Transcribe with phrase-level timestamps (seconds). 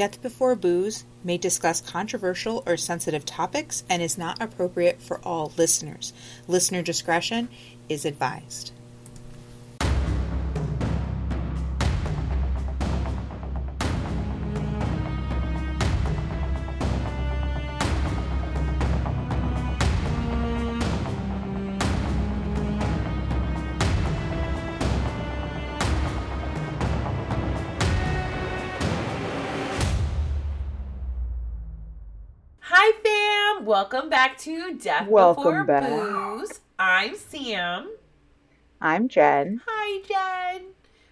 [0.00, 5.52] Death Before Booze may discuss controversial or sensitive topics and is not appropriate for all
[5.58, 6.14] listeners.
[6.48, 7.50] Listener discretion
[7.90, 8.72] is advised.
[34.40, 35.88] To Death Welcome Before back.
[35.90, 36.60] Booze.
[36.78, 37.90] I'm Sam.
[38.80, 39.60] I'm Jen.
[39.66, 40.68] Hi, Jen.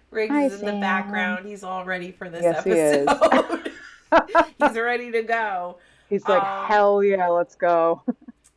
[0.09, 1.47] Riggs Hi, is in the background.
[1.47, 3.07] He's all ready for this Yes, he is.
[3.07, 3.71] episode.
[4.59, 5.77] He's ready to go.
[6.09, 8.01] He's like, Um, hell yeah, let's go.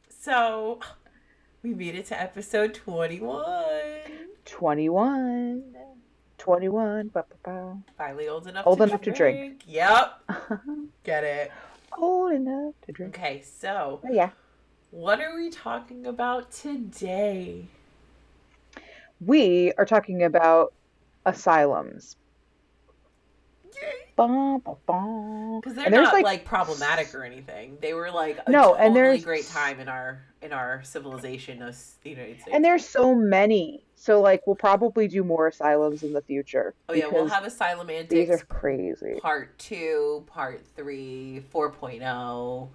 [0.08, 0.80] So,
[1.62, 3.44] we made it to episode 21.
[4.46, 5.64] 21.
[6.38, 7.08] 21.
[7.08, 7.76] Ba, ba, ba.
[7.98, 9.64] Finally old enough Old to enough to drink.
[9.66, 10.30] Yep.
[11.04, 11.52] Get it.
[11.98, 13.14] Old enough to drink.
[13.18, 14.30] Okay, so Oh, yeah.
[14.92, 17.66] What are we talking about today?
[19.20, 20.72] We are talking about
[21.26, 22.16] asylums.
[24.14, 27.78] Because they're there's not like, like, problematic or anything.
[27.80, 31.62] They were like a No, totally and there's- great time in our in our civilization
[31.62, 32.50] of the United States.
[32.54, 33.84] and there's so many.
[33.94, 36.74] So like we'll probably do more asylums in the future.
[36.90, 39.18] oh yeah, we'll have Asylum these Antics are crazy.
[39.20, 42.68] Part Two, Part Three, 4.0.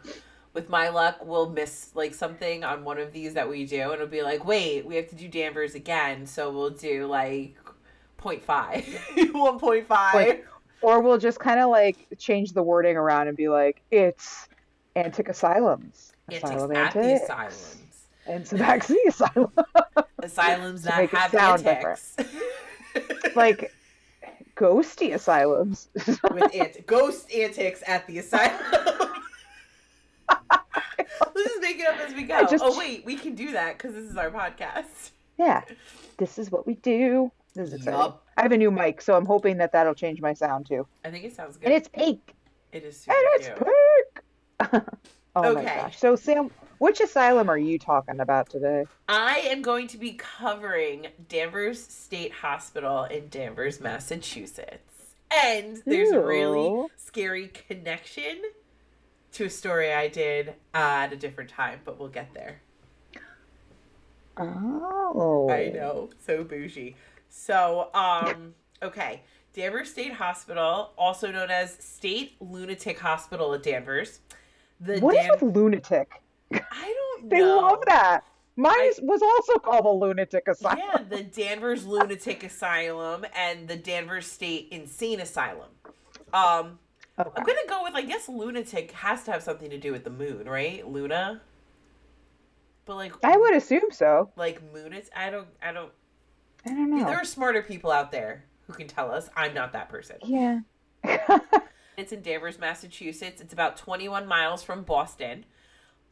[0.57, 3.93] With my luck, we'll miss like something on one of these that we do, and
[3.93, 7.55] it'll be like, wait, we have to do Danvers again, so we'll do like
[8.19, 8.41] 0.5,
[9.15, 9.87] 1.5.
[10.15, 10.47] Like,
[10.81, 14.49] Or we'll just kind of like change the wording around and be like, it's
[14.95, 16.13] antic asylums.
[16.27, 17.23] Asylum at the antics.
[17.25, 17.77] asylums.
[18.25, 19.51] And Subaxi Asylum.
[20.23, 22.15] Asylums that have sound antics.
[23.35, 23.71] like
[24.55, 25.89] ghosty asylums.
[26.33, 29.06] with ant- ghost antics at the asylum.
[31.67, 32.45] Make it up as we go.
[32.47, 35.11] Just- oh wait, we can do that because this is our podcast.
[35.37, 35.63] yeah.
[36.17, 37.31] This is what we do.
[37.53, 37.99] This is exciting.
[37.99, 38.23] Yup.
[38.37, 40.87] I have a new mic, so I'm hoping that that'll change my sound too.
[41.03, 41.65] I think it sounds good.
[41.65, 42.33] And it's pink.
[42.71, 43.57] it is super And it's cute.
[44.71, 44.83] pink.
[45.35, 45.75] oh my Okay.
[45.75, 45.99] gosh.
[45.99, 46.49] So Sam,
[46.79, 48.85] which asylum are you talking about today?
[49.09, 54.83] I am going to be covering Danvers State Hospital in Danvers, Massachusetts.
[55.43, 58.41] And there's a really scary connection
[59.33, 62.61] to a story I did at a different time, but we'll get there.
[64.37, 65.49] Oh.
[65.49, 66.95] I know, so bougie.
[67.29, 69.21] So, um, okay.
[69.53, 74.19] Danvers State Hospital, also known as State Lunatic Hospital at Danvers.
[74.79, 76.21] The What is Dan- with lunatic?
[76.53, 76.59] I
[77.19, 77.57] don't They know.
[77.57, 78.23] love that.
[78.55, 80.77] Mine I- was also called a lunatic asylum.
[80.79, 85.69] Yeah, the Danvers Lunatic Asylum and the Danvers State Insane Asylum.
[86.33, 86.77] Um,
[87.19, 87.29] Okay.
[87.35, 90.09] I'm gonna go with I guess lunatic has to have something to do with the
[90.09, 90.87] moon, right?
[90.87, 91.41] Luna.
[92.85, 94.31] But like, I would assume so.
[94.35, 94.93] like moon.
[94.93, 95.91] It's I don't I don't.
[96.65, 97.05] I don't know.
[97.05, 99.29] There are smarter people out there who can tell us.
[99.35, 100.17] I'm not that person.
[100.23, 100.59] Yeah.
[101.97, 103.41] It's in Danvers, Massachusetts.
[103.41, 105.45] It's about 21 miles from Boston.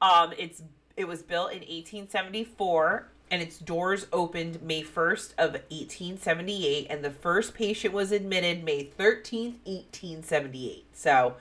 [0.02, 0.64] Um, it's
[0.98, 7.12] it was built in 1874, and its doors opened May 1st of 1878, and the
[7.12, 10.86] first patient was admitted May 13th, 1878.
[10.94, 11.36] So,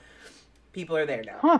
[0.73, 1.37] people are there now.
[1.41, 1.59] huh.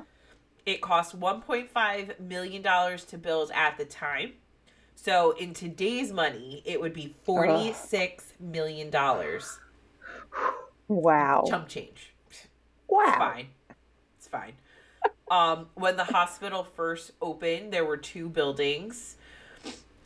[0.66, 4.34] It cost 1.5 million dollars to build at the time.
[4.96, 9.59] So, in today's money, it would be 46 million dollars.
[10.88, 11.46] Wow.
[11.47, 12.14] Chump change.
[12.88, 13.03] Wow.
[13.08, 13.47] It's fine.
[14.18, 14.53] It's fine.
[15.30, 19.18] Um, when the hospital first opened, there were two buildings.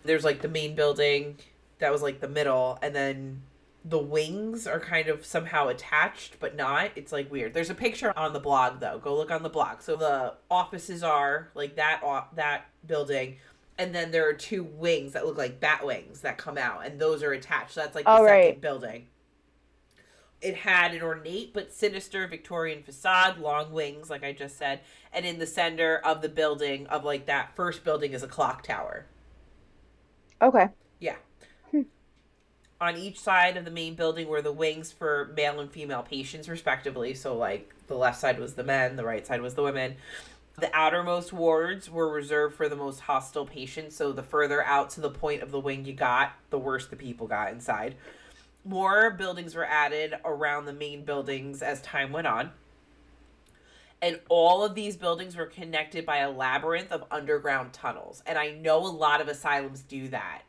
[0.04, 1.38] There's like the main building
[1.80, 3.42] that was like the middle, and then
[3.86, 6.92] the wings are kind of somehow attached, but not.
[6.96, 7.54] It's like weird.
[7.54, 9.00] There's a picture on the blog though.
[9.00, 9.82] Go look on the blog.
[9.82, 12.02] So the offices are like that
[12.36, 13.38] that building,
[13.78, 17.00] and then there are two wings that look like bat wings that come out, and
[17.00, 17.74] those are attached.
[17.74, 18.62] So that's like the Oh, second right.
[18.62, 19.08] building.
[20.42, 24.80] It had an ornate but sinister Victorian facade, long wings, like I just said,
[25.12, 28.64] and in the center of the building, of like that first building, is a clock
[28.64, 29.06] tower.
[30.42, 30.70] Okay.
[31.00, 31.16] Yeah.
[31.72, 31.82] Hmm.
[32.80, 36.48] On each side of the main building were the wings for male and female patients,
[36.48, 37.14] respectively.
[37.14, 39.96] So, like, the left side was the men, the right side was the women.
[40.58, 43.96] The outermost wards were reserved for the most hostile patients.
[43.96, 46.96] So, the further out to the point of the wing you got, the worse the
[46.96, 47.96] people got inside.
[48.66, 52.52] More buildings were added around the main buildings as time went on.
[54.02, 58.24] And all of these buildings were connected by a labyrinth of underground tunnels.
[58.26, 60.44] And I know a lot of asylums do that.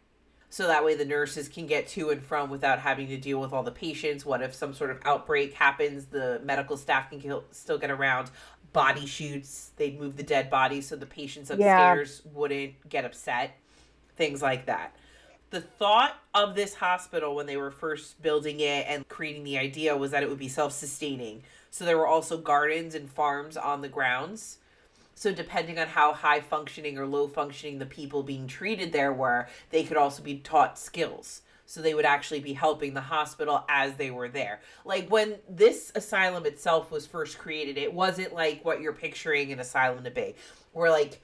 [0.50, 3.52] so that way the nurses can get to and from without having to deal with
[3.52, 4.26] all the patients.
[4.26, 6.06] What if some sort of outbreak happens?
[6.06, 8.31] The medical staff can kill, still get around.
[8.73, 12.32] Body shoots, they'd move the dead bodies so the patients upstairs yeah.
[12.35, 13.56] wouldn't get upset.
[14.17, 14.94] Things like that.
[15.50, 19.97] The thought of this hospital when they were first building it and creating the idea
[19.97, 21.43] was that it would be self sustaining.
[21.70, 24.58] So there were also gardens and farms on the grounds
[25.20, 29.49] so depending on how high functioning or low functioning the people being treated there were,
[29.69, 31.43] they could also be taught skills.
[31.67, 34.62] So they would actually be helping the hospital as they were there.
[34.87, 39.61] Like when this asylum itself was first created, it wasn't like what you're picturing an
[39.61, 40.37] asylum to be,
[40.73, 41.20] where like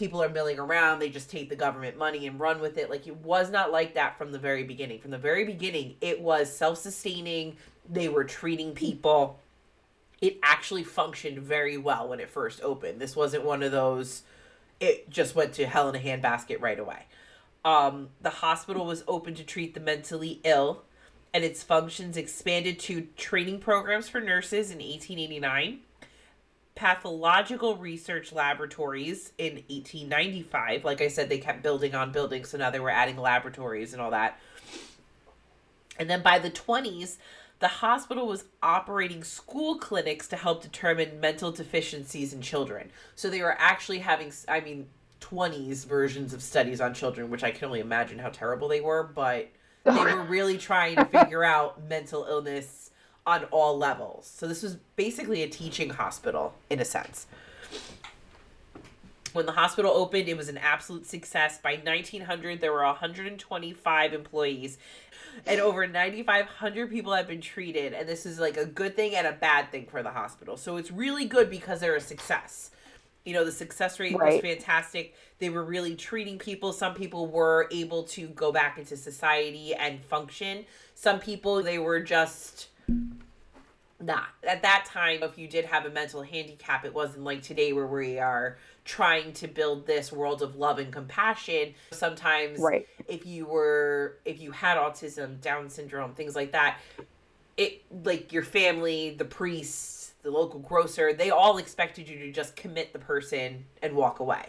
[0.00, 2.90] people are milling around, they just take the government money and run with it.
[2.90, 4.98] Like it was not like that from the very beginning.
[4.98, 7.56] From the very beginning, it was self sustaining.
[7.88, 9.38] They were treating people
[10.20, 13.00] it actually functioned very well when it first opened.
[13.00, 14.22] This wasn't one of those
[14.80, 17.04] it just went to hell in a handbasket right away.
[17.64, 20.84] Um, the hospital was open to treat the mentally ill,
[21.34, 25.80] and its functions expanded to training programs for nurses in 1889,
[26.80, 30.82] pathological research laboratories in 1895.
[30.82, 34.00] Like I said, they kept building on building, so now they were adding laboratories and
[34.00, 34.40] all that.
[35.98, 37.18] And then by the 20s,
[37.58, 42.88] the hospital was operating school clinics to help determine mental deficiencies in children.
[43.14, 44.86] So they were actually having, I mean,
[45.20, 49.02] 20s versions of studies on children, which I can only imagine how terrible they were,
[49.02, 49.50] but
[49.84, 52.79] they were really trying to figure out mental illness
[53.26, 54.30] on all levels.
[54.34, 57.26] So this was basically a teaching hospital in a sense.
[59.32, 61.58] When the hospital opened, it was an absolute success.
[61.58, 64.78] By 1900, there were 125 employees
[65.46, 67.92] and over 9,500 people have been treated.
[67.92, 70.56] And this is like a good thing and a bad thing for the hospital.
[70.56, 72.70] So it's really good because they're a success.
[73.24, 74.34] You know, the success rate right.
[74.34, 75.14] was fantastic.
[75.38, 76.72] They were really treating people.
[76.72, 80.64] Some people were able to go back into society and function.
[80.94, 82.69] Some people, they were just
[84.00, 84.28] not.
[84.46, 87.86] At that time, if you did have a mental handicap, it wasn't like today where
[87.86, 92.88] we are trying to build this world of love and compassion sometimes right.
[93.06, 96.78] if you were if you had autism down syndrome things like that
[97.56, 102.56] it like your family the priests the local grocer they all expected you to just
[102.56, 104.46] commit the person and walk away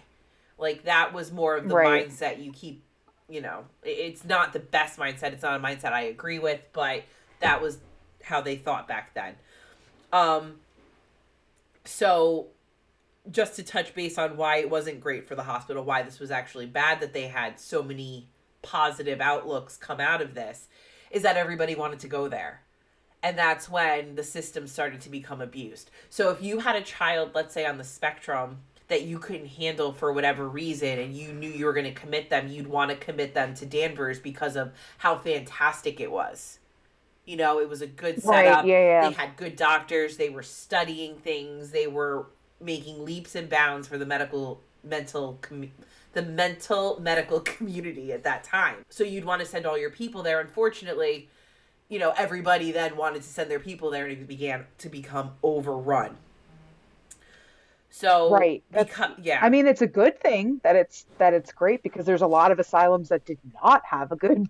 [0.57, 2.09] like that was more of the right.
[2.09, 2.83] mindset you keep
[3.29, 7.03] you know it's not the best mindset it's not a mindset i agree with but
[7.41, 7.79] that was
[8.23, 9.35] how they thought back then
[10.13, 10.55] um
[11.85, 12.47] so
[13.29, 16.31] just to touch base on why it wasn't great for the hospital, why this was
[16.31, 18.27] actually bad that they had so many
[18.61, 20.67] positive outlooks come out of this,
[21.11, 22.61] is that everybody wanted to go there.
[23.23, 25.91] And that's when the system started to become abused.
[26.09, 29.93] So if you had a child, let's say on the spectrum, that you couldn't handle
[29.93, 32.97] for whatever reason and you knew you were going to commit them, you'd want to
[32.97, 36.59] commit them to Danvers because of how fantastic it was.
[37.25, 38.63] You know, it was a good setup.
[38.63, 39.09] Right, yeah, yeah.
[39.09, 40.17] They had good doctors.
[40.17, 41.71] They were studying things.
[41.71, 42.27] They were
[42.59, 45.71] making leaps and bounds for the medical mental com-
[46.13, 48.77] the mental medical community at that time.
[48.89, 50.39] So you'd want to send all your people there.
[50.39, 51.29] Unfortunately,
[51.89, 55.31] you know, everybody then wanted to send their people there and it began to become
[55.43, 56.17] overrun.
[57.93, 59.39] So right, because, yeah.
[59.41, 62.51] I mean, it's a good thing that it's that it's great because there's a lot
[62.51, 64.47] of asylums that did not have a good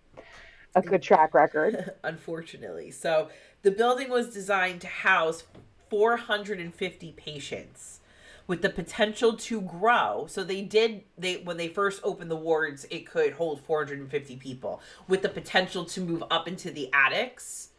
[0.75, 1.93] a good track record.
[2.03, 3.29] Unfortunately, so
[3.61, 5.43] the building was designed to house
[5.89, 7.99] 450 patients
[8.47, 10.25] with the potential to grow.
[10.27, 14.81] So they did they when they first opened the wards, it could hold 450 people
[15.07, 17.69] with the potential to move up into the attics.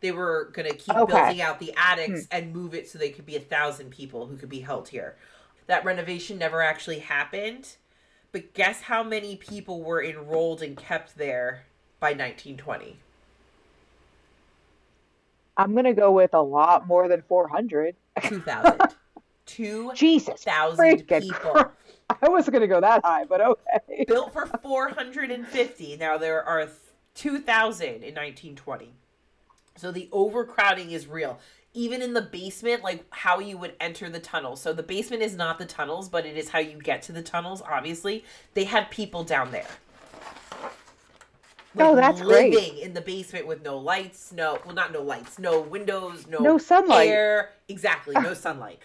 [0.00, 1.12] They were going to keep okay.
[1.12, 2.36] building out the attics hmm.
[2.36, 5.16] and move it so they could be a thousand people who could be held here.
[5.66, 7.76] That renovation never actually happened.
[8.32, 11.66] But guess how many people were enrolled and kept there
[12.00, 12.98] by 1920?
[15.56, 17.94] I'm going to go with a lot more than 400.
[18.22, 18.80] 2,000.
[19.46, 21.64] Two Jesus thousand people.
[22.22, 24.04] I wasn't going to go that high, but okay.
[24.06, 25.96] Built for 450.
[25.96, 26.68] Now there are
[27.14, 28.92] 2,000 in 1920.
[29.76, 31.38] So the overcrowding is real.
[31.72, 34.60] Even in the basement, like how you would enter the tunnels.
[34.60, 37.22] So the basement is not the tunnels, but it is how you get to the
[37.22, 38.24] tunnels, obviously.
[38.54, 39.66] They had people down there.
[41.74, 42.78] Like oh, that's living great.
[42.78, 46.58] in the basement with no lights, no, well, not no lights, no windows, no, no
[46.58, 47.08] sunlight.
[47.08, 47.50] Air.
[47.68, 48.80] Exactly, no sunlight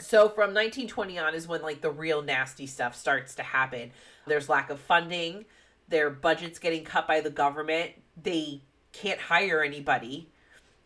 [0.00, 3.90] so from 1920 on is when like the real nasty stuff starts to happen
[4.26, 5.44] there's lack of funding
[5.88, 8.60] their budget's getting cut by the government they
[8.92, 10.28] can't hire anybody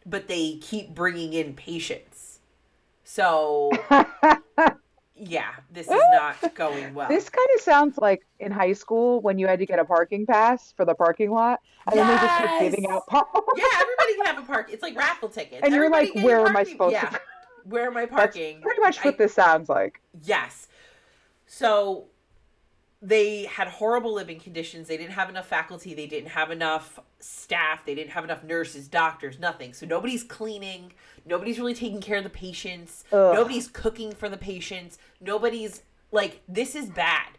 [0.04, 2.40] but they keep bringing in patients
[3.02, 3.70] so
[5.18, 7.08] yeah, this is not going well.
[7.08, 10.26] This kind of sounds like in high school when you had to get a parking
[10.26, 13.26] pass for the parking lot, and then they just kept giving out park.
[13.56, 14.70] yeah, everybody can have a park.
[14.72, 15.62] It's like raffle tickets.
[15.64, 17.08] And you're like, where am I supposed yeah.
[17.10, 17.20] to?
[17.64, 18.60] Where am I That's parking?
[18.62, 20.00] pretty much what I- this sounds like.
[20.22, 20.68] Yes.
[21.46, 22.06] So
[23.00, 24.88] they had horrible living conditions.
[24.88, 25.94] They didn't have enough faculty.
[25.94, 27.84] They didn't have enough staff.
[27.86, 29.72] They didn't have enough nurses, doctors, nothing.
[29.72, 30.92] So nobody's cleaning.
[31.24, 33.04] Nobody's really taking care of the patients.
[33.12, 33.34] Ugh.
[33.34, 34.98] Nobody's cooking for the patients.
[35.20, 37.38] Nobody's like, this is bad.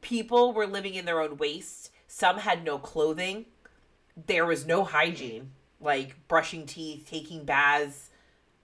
[0.00, 1.90] People were living in their own waste.
[2.08, 3.46] Some had no clothing.
[4.26, 8.10] There was no hygiene, like brushing teeth, taking baths,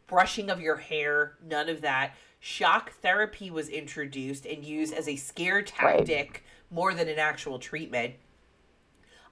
[0.06, 2.14] brushing of your hair, none of that.
[2.46, 8.14] Shock therapy was introduced and used as a scare tactic more than an actual treatment.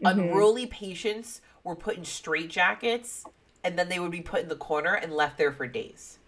[0.03, 0.19] Mm-hmm.
[0.19, 3.25] Unruly patients were put in straitjackets
[3.63, 6.19] and then they would be put in the corner and left there for days.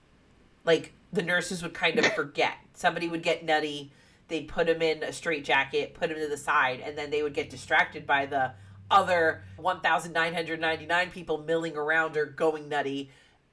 [0.65, 2.55] Like the nurses would kind of forget.
[2.75, 3.91] Somebody would get nutty,
[4.29, 7.35] they'd put him in a straitjacket, put him to the side, and then they would
[7.35, 8.53] get distracted by the
[8.93, 13.11] other 1,999 people milling around or going nutty,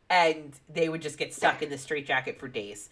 [0.08, 2.90] and they would just get stuck in the straitjacket for days.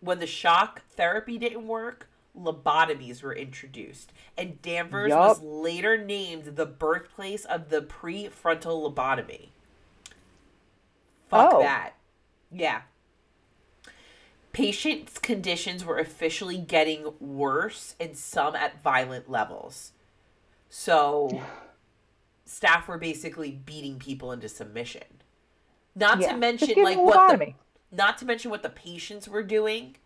[0.00, 5.18] When the shock therapy didn't work, lobotomies were introduced, and Danvers Yup.
[5.18, 9.48] was later named the birthplace of the prefrontal lobotomy.
[11.28, 11.60] Fuck Oh.
[11.62, 11.94] that.
[12.50, 12.82] Yeah.
[14.52, 19.92] Patients' conditions were officially getting worse and some at violent levels.
[20.70, 21.42] So,
[22.44, 25.04] staff were basically beating people into submission.
[25.94, 26.32] Not Yeah.
[26.32, 27.54] to mention like what the.
[27.90, 29.96] Not to mention what the patients were doing.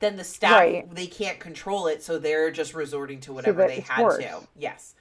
[0.00, 0.94] Then the staff Right.
[0.94, 4.18] they can't control it, so they're just resorting to whatever that they had worse.
[4.24, 4.40] to.
[4.56, 4.94] Yes.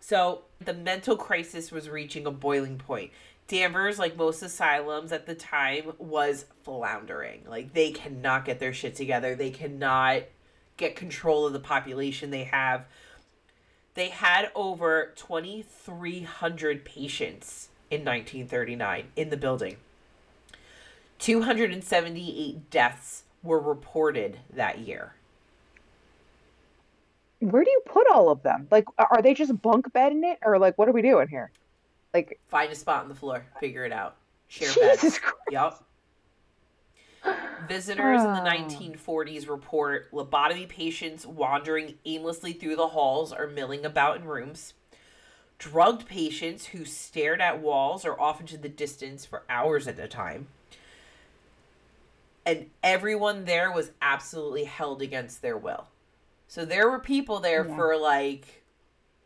[0.00, 3.10] So the mental crisis was reaching a boiling point.
[3.48, 7.42] Danvers, like most asylums at the time, was floundering.
[7.48, 9.34] Like they cannot get their shit together.
[9.34, 10.22] They cannot
[10.76, 12.84] get control of the population they have.
[13.94, 19.78] They had over 2,300 patients in 1939 in the building.
[21.18, 25.14] 278 deaths were reported that year.
[27.40, 28.66] Where do you put all of them?
[28.70, 31.50] Like, are they just bunk bedding it, or like, what are we doing here?
[32.12, 34.16] Like, Find a spot on the floor, figure it out.
[34.48, 35.18] Share Jesus beds.
[35.18, 35.36] Christ.
[35.50, 35.84] Yep.
[37.68, 38.46] Visitors in the ah.
[38.46, 38.68] Oh.
[38.68, 44.74] 1940s report lobotomy patients wandering aimlessly through the halls or milling about in rooms.
[45.58, 50.08] Drugged patients who stared at walls or off into the distance for hours at a
[50.08, 50.46] time.
[52.48, 55.88] And everyone there was absolutely held against their will.
[56.46, 57.76] So there were people there Yeah.
[57.76, 58.64] for like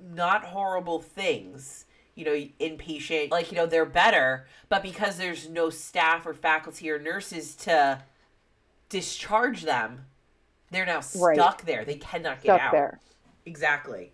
[0.01, 1.85] not horrible things,
[2.17, 6.91] you know, inpatient, like, you know, they're better, but because there's no staff or faculty
[6.91, 8.03] or nurses to
[8.89, 10.07] discharge them,
[10.73, 11.37] they're now Right.
[11.37, 11.85] stuck there.
[11.85, 12.73] They cannot get stuck out.
[12.73, 13.01] there.
[13.47, 14.13] Exactly.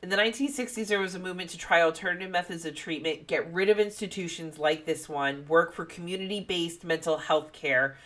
[0.00, 3.68] In the 1960s, there was a movement to try alternative methods of treatment, get rid
[3.68, 7.96] of institutions like this one, work for community based mental health care.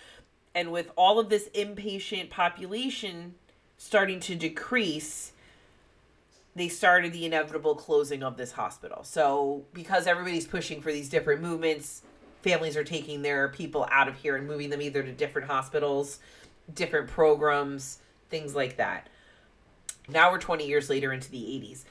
[0.54, 3.34] And with all of this inpatient population
[3.76, 5.32] starting to decrease,
[6.56, 9.04] they started the inevitable closing of this hospital.
[9.04, 12.02] So, because everybody's pushing for these different movements,
[12.42, 16.20] families are taking their people out of here and moving them either to different hospitals,
[16.75, 17.99] different programs,
[18.30, 19.08] things like that.
[20.09, 21.85] Now we're 20 years later into the 80s.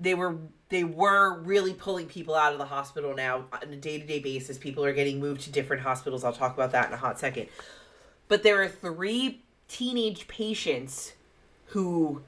[0.00, 0.36] They were
[0.68, 4.58] they were really pulling people out of the hospital now on a day-to-day basis.
[4.58, 6.24] People are getting moved to different hospitals.
[6.24, 7.48] I'll talk about that in a hot second.
[8.26, 11.12] But there are three teenage patients
[11.66, 12.22] who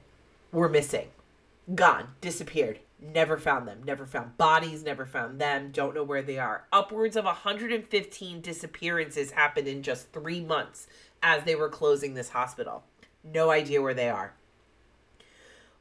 [0.51, 1.07] were missing,
[1.75, 6.37] gone, disappeared, never found them, never found bodies, never found them, don't know where they
[6.37, 6.65] are.
[6.71, 10.87] Upwards of 115 disappearances happened in just three months
[11.21, 12.83] as they were closing this hospital.
[13.23, 14.33] No idea where they are.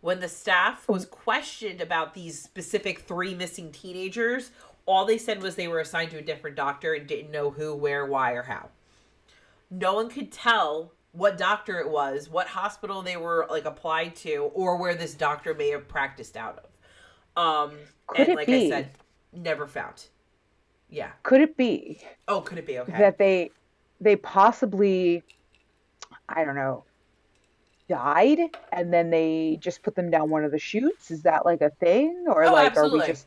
[0.00, 4.50] When the staff was questioned about these specific three missing teenagers,
[4.84, 7.74] all they said was they were assigned to a different doctor and didn't know who,
[7.74, 8.68] where, why, or how.
[9.70, 14.50] No one could tell what doctor it was, what hospital they were like applied to,
[14.54, 16.58] or where this doctor may have practiced out
[17.36, 17.70] of.
[17.70, 17.76] Um,
[18.06, 18.66] Could and it like be?
[18.66, 18.90] I said,
[19.32, 20.06] never found.
[20.88, 21.10] Yeah.
[21.24, 22.92] Could it be Oh, could it be okay?
[22.92, 23.50] that they
[24.00, 25.24] they possibly
[26.28, 26.84] I don't know
[27.88, 28.38] died
[28.72, 31.10] and then they just put them down one of the chutes?
[31.10, 33.26] Is that like a thing, or Oh, like are we just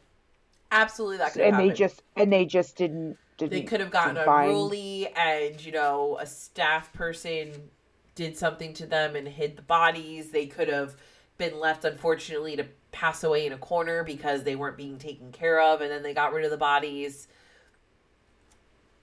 [0.72, 3.90] Absolutely, that could and have they just and they just didn't didn't they could have
[3.90, 4.74] gotten didn't find-
[5.16, 7.70] and you know a staff person
[8.14, 10.96] did something to them and hid the bodies they could have
[11.38, 15.60] been left unfortunately to pass away in a corner because they weren't being taken care
[15.62, 17.28] of and then they got rid of the bodies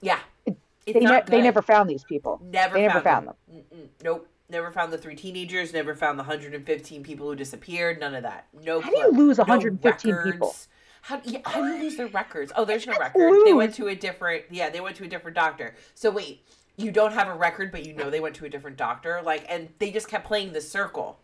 [0.01, 2.39] yeah It's they, ne- they never found these people.
[2.43, 3.63] never they never found, found them.
[3.73, 3.87] Mm-mm.
[4.03, 4.29] Nope.
[4.49, 5.73] Never found the three teenagers.
[5.73, 7.99] Never found the 115 people who disappeared.
[7.99, 8.47] None of that.
[8.63, 8.79] No.
[8.79, 10.55] How do you lose No 115 people?
[11.01, 12.51] How, yeah, how do you lose their records?
[12.55, 13.33] Oh, there's no just record.
[13.45, 14.45] They went to a different.
[14.49, 15.75] Yeah, they went to a different doctor.
[15.95, 16.45] So wait,
[16.77, 19.21] you don't have a record, but you know they went to a different doctor.
[19.23, 21.19] Like, and they just kept playing the circle.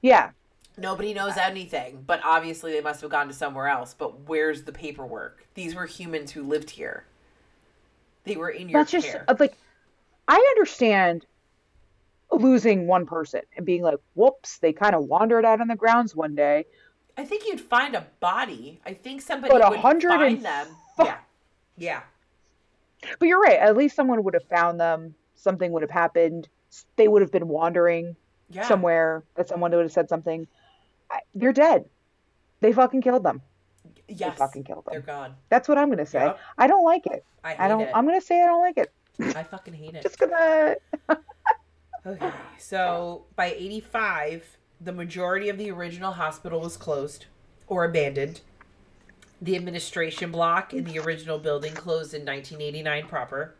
[0.00, 0.30] Yeah,
[0.76, 3.94] Nobody knows anything, but obviously they must have gone to somewhere else.
[3.94, 5.44] But where's the paperwork?
[5.54, 7.04] These were humans who lived here.
[8.24, 9.24] They were in your that's just care.
[9.28, 9.54] uh, like
[10.28, 11.26] I understand
[12.32, 16.14] losing one person and being like, "Whoops!" They kind of wandered out on the grounds
[16.16, 16.64] one day.
[17.16, 18.80] I think you'd find a body.
[18.86, 20.66] I think somebody But would find them.
[20.96, 21.18] fu- Yeah,
[21.76, 22.00] yeah.
[23.18, 23.58] But you're right.
[23.58, 25.14] At least someone would have found them.
[25.34, 26.48] Something would have happened.
[26.96, 28.16] They would have been wandering
[28.48, 28.66] Yeah.
[28.66, 29.24] somewhere.
[29.34, 30.46] That someone would have said something.
[31.10, 31.84] I, they're dead.
[32.60, 33.42] They fucking killed them.
[34.08, 34.30] Yes.
[34.32, 34.92] They fucking killed them.
[34.92, 35.34] They're gone.
[35.48, 36.24] That's what I'm gonna say.
[36.24, 36.38] Yep.
[36.58, 37.24] I don't like it.
[37.44, 37.80] I hate I don't.
[37.82, 37.90] it.
[37.94, 38.90] I'm gonna say I don't like it.
[39.36, 40.02] I fucking hate it.
[40.04, 40.76] Just gonna.
[42.04, 42.32] Okay.
[42.58, 47.26] So by 85, the majority of the original hospital was closed
[47.66, 48.40] or abandoned.
[49.40, 53.54] The administration block in the original building closed in 1989 proper.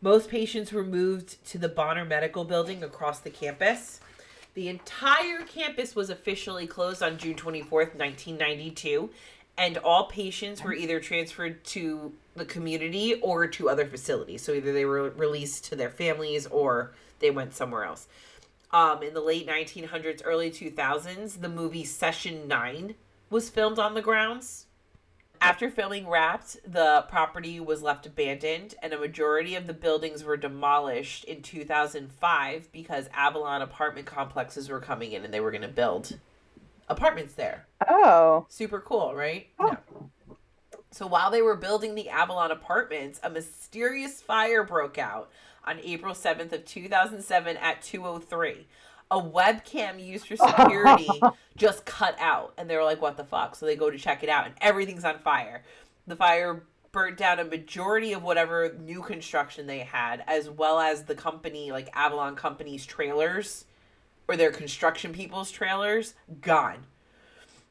[0.00, 4.00] Most patients were moved to the Bonner Medical Building across the campus.
[4.54, 9.10] The entire campus was officially closed on June 24th, 1992,
[9.58, 14.42] and all patients were either transferred to the community or to other facilities.
[14.42, 18.08] So either they were released to their families or they went somewhere else.
[18.72, 22.94] Um, in the late 1900s, early 2000s, the movie Session 9
[23.28, 24.66] was filmed on the grounds.
[25.42, 30.36] After filming wrapped, the property was left abandoned, and a majority of the buildings were
[30.36, 35.68] demolished in 2005 because Avalon apartment complexes were coming in and they were going to
[35.68, 36.18] build
[36.88, 37.66] apartments there.
[37.88, 38.46] Oh.
[38.50, 39.46] Super cool, right?
[39.58, 39.78] Oh.
[39.90, 40.00] No.
[40.92, 45.30] So while they were building the Avalon apartments, a mysterious fire broke out
[45.64, 48.66] on April 7th of 2007 at 203.
[49.10, 51.08] A webcam used for security
[51.56, 53.54] just cut out and they were like what the fuck?
[53.54, 55.64] So they go to check it out and everything's on fire.
[56.06, 61.04] The fire burnt down a majority of whatever new construction they had as well as
[61.04, 63.64] the company like Avalon company's trailers
[64.26, 66.86] or their construction people's trailers gone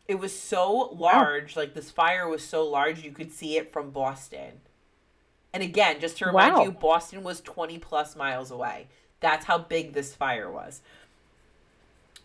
[0.10, 3.92] it was so large like this fire was so large you could see it from
[3.92, 4.60] boston
[5.54, 6.64] and again just to remind Wow.
[6.64, 8.88] you boston was 20 plus miles away.
[9.20, 10.82] That's how big this fire was.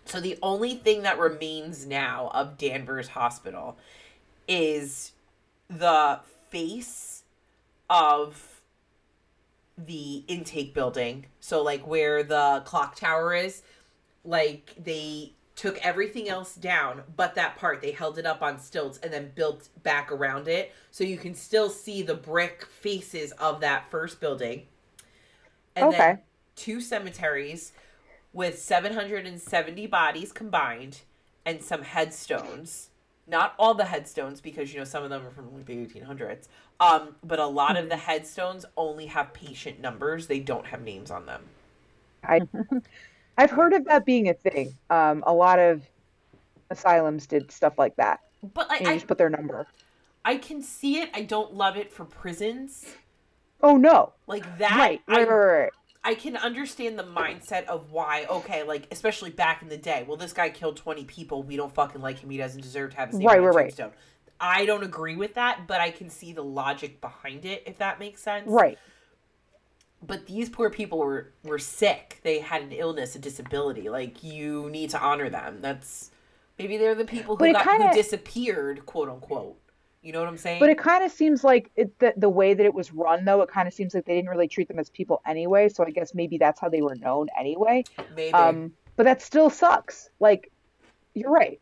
[0.04, 3.76] So the only thing that remains now of danvers hospital
[4.46, 5.12] is
[5.68, 7.22] the face
[7.88, 8.60] of
[9.76, 11.26] the intake building.
[11.40, 13.62] So like where the clock tower is
[14.24, 18.98] like they took everything else down but that part they held it up on stilts
[18.98, 20.72] and then built back around it.
[20.90, 24.66] So you can still see the brick faces of that first building.
[25.76, 26.24] And then Okay.
[26.56, 27.72] two cemeteries
[28.32, 31.02] with 770 bodies combined
[31.46, 32.90] and some headstones.
[33.26, 36.48] Not all the headstones because you know some of them are from like the 1800s
[36.80, 40.26] um but a lot of the headstones only have patient numbers.
[40.28, 41.44] They don't have names on them.
[42.22, 42.40] I
[43.36, 44.74] I've heard of that being a thing.
[44.90, 45.82] Um, a lot of
[46.70, 48.20] asylums did stuff like that.
[48.54, 49.66] but like I, just put their number.
[50.24, 51.10] I can see it.
[51.14, 52.86] I don't love it for prisons.
[53.62, 54.12] Oh no!
[54.26, 54.76] Like that.
[54.76, 55.70] Right, I, right, right, right.
[56.04, 60.04] I can understand the mindset of why, okay, like, especially back in the day.
[60.06, 61.42] Well, this guy killed 20 people.
[61.42, 62.28] We don't fucking like him.
[62.28, 63.92] He doesn't deserve to have his name Right, on right, right.
[64.38, 67.98] I don't agree with that, but I can see the logic behind it, if that
[67.98, 68.46] makes sense.
[68.46, 68.78] Right.
[70.06, 72.20] But these poor people were, were sick.
[72.22, 73.88] They had an illness, a disability.
[73.88, 75.58] Like, you need to honor them.
[75.60, 76.10] That's
[76.58, 79.56] maybe they're the people who got kinda- who disappeared, quote unquote.
[80.02, 80.60] You know what I'm saying?
[80.60, 83.40] But it kind of seems like it, the the way that it was run, though,
[83.40, 85.70] it kind of seems like they didn't really treat them as people anyway.
[85.70, 87.84] So I guess maybe that's how they were known anyway.
[88.14, 88.34] maybe.
[88.34, 90.10] Um, but that still sucks.
[90.20, 90.52] Like,
[91.14, 91.58] you're right.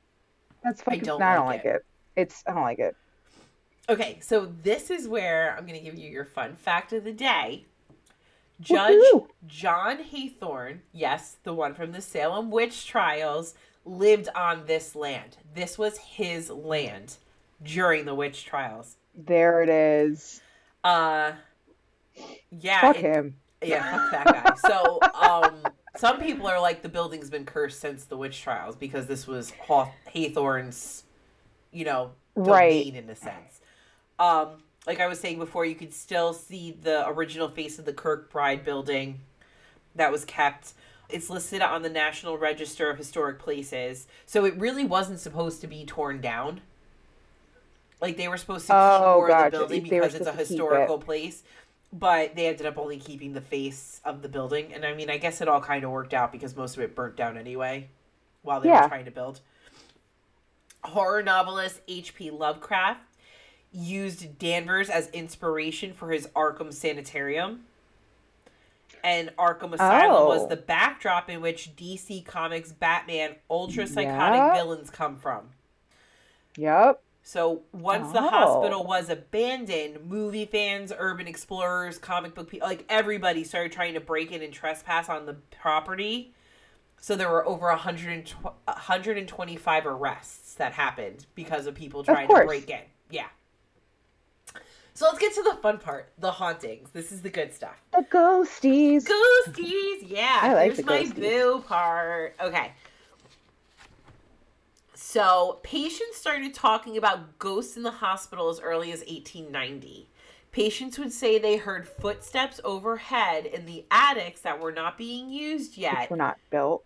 [0.65, 1.03] That's fucking.
[1.03, 1.85] don't I don't like like it.
[2.17, 2.43] It's.
[2.47, 2.97] I don't like it.
[3.89, 7.13] Okay, so this is where I'm going to give you your fun fact of the
[7.13, 7.67] day.
[8.63, 9.27] Judge Woohoo!
[9.47, 15.37] John Haythorne, yes, the one from the Salem witch trials, lived on this land.
[15.55, 17.17] This was his land
[17.63, 18.97] during the witch trials.
[19.15, 20.41] There it is.
[20.85, 21.33] Uh
[22.51, 23.37] yeah, Fuck it- him.
[23.63, 24.69] yeah, fuck that guy.
[24.69, 25.63] So, um,
[25.97, 29.51] some people are like the building's been cursed since the witch trials because this was
[29.67, 31.05] Haw- Haythorne's,
[31.73, 32.95] you know, domain Right.
[32.95, 33.61] in a sense.
[34.19, 37.93] Um, like I was saying before, you could still see the original face of the
[37.93, 39.21] Kirkbride building
[39.95, 40.73] that was kept.
[41.09, 45.67] It's listed on the National Register of Historic Places, so it really wasn't supposed to
[45.67, 46.63] be torn down.
[48.01, 49.51] Like they were supposed to oh, keep Oh, more of gotcha.
[49.51, 50.49] the building because it's a keep it.
[50.49, 51.43] historical place.
[51.93, 54.73] but they ended up only keeping the face of the building.
[54.73, 56.95] And I mean, I guess it all kind of worked out because most of it
[56.97, 57.89] burnt down anyway
[58.41, 58.83] while they Yeah.
[58.85, 59.41] were trying to build.
[60.85, 62.31] Horror novelist H.P.
[62.31, 63.01] Lovecraft
[63.73, 67.65] used Danvers as inspiration for his Arkham Sanitarium.
[69.05, 70.47] And Arkham Asylum was Oh.
[70.47, 74.55] the backdrop in which DC Comics Batman ultra psychotic Yeah.
[74.55, 75.51] villains come from.
[76.57, 77.03] Yep.
[77.25, 78.29] So once the Oh.
[78.29, 84.01] hospital was abandoned, movie fans, urban explorers, comic book people, like everybody started trying to
[84.01, 86.35] break in and trespass on the property.
[87.01, 92.71] So there were over 120, 125 arrests that happened because of people trying to break
[92.71, 92.83] in.
[93.11, 93.29] Yeah.
[94.95, 96.91] So let's get to the fun part, the hauntings.
[96.91, 97.77] This is the good stuff.
[97.93, 99.05] The ghosties.
[99.05, 100.41] Ghosties, yeah.
[100.43, 101.15] I like Here's the my ghosties.
[101.15, 102.37] boo part.
[102.41, 102.73] Okay.
[104.95, 110.09] So patients started talking about ghosts in the hospital as early as 1890.
[110.53, 115.79] Patients would say they heard footsteps overhead in the attics that were not being used
[115.79, 116.03] yet.
[116.03, 116.85] Which were not built.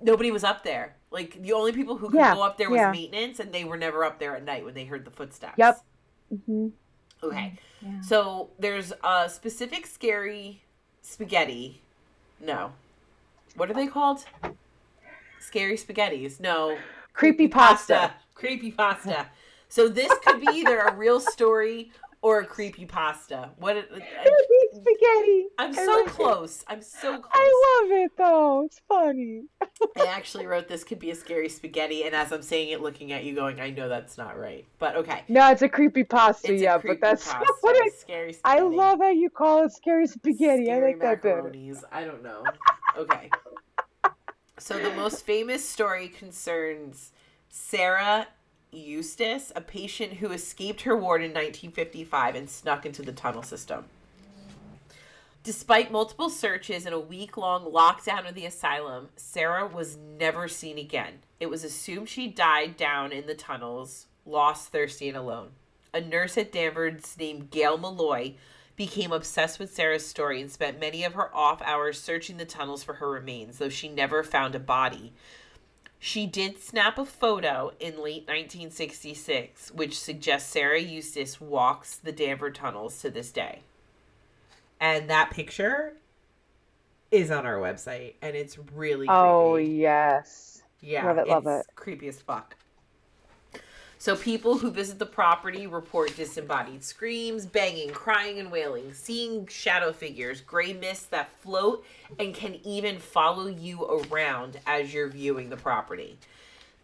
[0.00, 0.96] Nobody was up there.
[1.10, 2.90] Like the only people who could Yeah, go up there was yeah.
[2.90, 5.58] maintenance, and they were never up there at night when they heard the footsteps.
[5.58, 5.78] Yep.
[6.46, 6.68] hmm
[7.22, 7.54] Okay.
[7.80, 8.00] Yeah.
[8.00, 10.62] So there's a specific scary
[11.02, 11.80] spaghetti.
[12.40, 12.72] No.
[13.56, 14.24] What are they called?
[15.40, 16.40] Scary spaghettis.
[16.40, 16.76] No.
[17.12, 18.12] Creepy pasta.
[18.34, 19.26] Creepy pasta.
[19.68, 23.50] So this could be either a real story or a creepy pasta.
[23.58, 23.76] What?
[23.76, 25.46] it- Creepy spaghetti.
[25.58, 26.12] I'm so like it.
[26.12, 26.64] close.
[26.68, 27.32] I'm so close.
[27.32, 28.64] I love it though.
[28.64, 29.44] It's funny.
[30.00, 33.12] I actually wrote this could be a scary spaghetti, and as I'm saying it, looking
[33.12, 35.24] at you, going, I know that's not right, but okay.
[35.28, 36.52] No, it's a creepy pasta.
[36.52, 37.88] It's a yeah, creepy but that's pasta, what I.
[37.88, 38.60] scary Spaghetti.
[38.60, 40.70] I love how you call it scary spaghetti.
[40.70, 41.52] I Scary like that better.
[41.90, 42.44] I don't know.
[42.96, 43.30] Okay.
[44.58, 47.12] So the most famous story concerns
[47.48, 48.28] Sarah
[48.72, 53.84] Eustace, a patient who escaped her ward in 1955 and snuck into the tunnel system.
[55.44, 60.78] Despite multiple searches and a week long lockdown of the asylum, Sarah was never seen
[60.78, 61.14] again.
[61.40, 65.50] It was assumed she died down in the tunnels, lost, thirsty, and alone.
[65.92, 68.34] A nurse at Danvers named Gail Malloy
[68.76, 72.84] became obsessed with Sarah's story and spent many of her off hours searching the tunnels
[72.84, 75.12] for her remains, though she never found a body.
[75.98, 82.56] She did snap a photo in late 1966, which suggests Sarah Eustace walks the Danvers
[82.56, 83.62] tunnels to this day.
[84.82, 85.94] And that picture
[87.12, 89.70] is on our website, and it's really oh, creepy.
[89.70, 90.62] Oh yes.
[90.80, 92.56] Yeah, Love it, love it's creepy as fuck.
[93.98, 99.92] So people who visit the property report disembodied screams, banging, crying, and wailing, seeing shadow
[99.92, 101.86] figures, gray mists that float
[102.18, 106.18] and can even follow you around as you're viewing the property.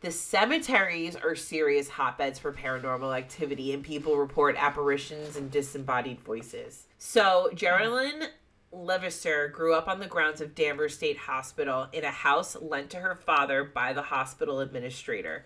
[0.00, 6.86] The cemeteries are serious hotbeds for paranormal activity, and people report apparitions and disembodied voices.
[6.98, 8.28] So, Geraldine
[8.70, 12.98] Levasseur grew up on the grounds of Danvers State Hospital in a house lent to
[12.98, 15.44] her father by the hospital administrator.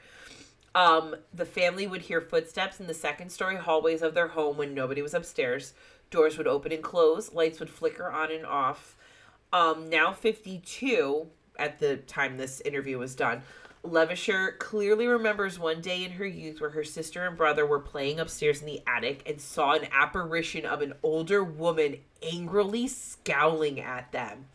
[0.74, 4.74] Um, the family would hear footsteps in the second story hallways of their home when
[4.74, 5.72] nobody was upstairs.
[6.10, 8.96] Doors would open and close, lights would flicker on and off.
[9.52, 11.26] Um, now 52,
[11.58, 13.42] at the time this interview was done,
[13.84, 18.20] Levasseur clearly remembers one day in her youth where her sister and brother were playing
[18.20, 24.12] upstairs in the attic and saw an apparition of an older woman angrily scowling at
[24.12, 24.46] them.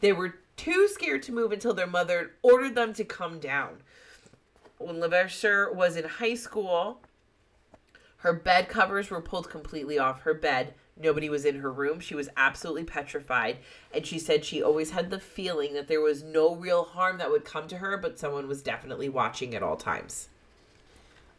[0.00, 3.82] They were too scared to move until their mother ordered them to come down.
[4.78, 7.02] When Levasseur was in high school,
[8.18, 10.74] her bed covers were pulled completely off her bed.
[11.00, 12.00] Nobody was in her room.
[12.00, 13.58] She was absolutely petrified.
[13.94, 17.30] And she said she always had the feeling that there was no real harm that
[17.30, 20.28] would come to her, but someone was definitely watching at all times.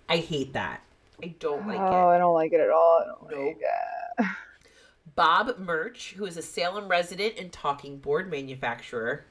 [0.10, 0.82] I hate that.
[1.22, 1.89] I don't like oh, it.
[1.89, 3.02] Oh, I don't like it at all.
[3.02, 3.48] I don't Nope.
[3.48, 4.26] like it.
[5.16, 9.26] Bob Murch, who is a Salem resident and talking board manufacturer,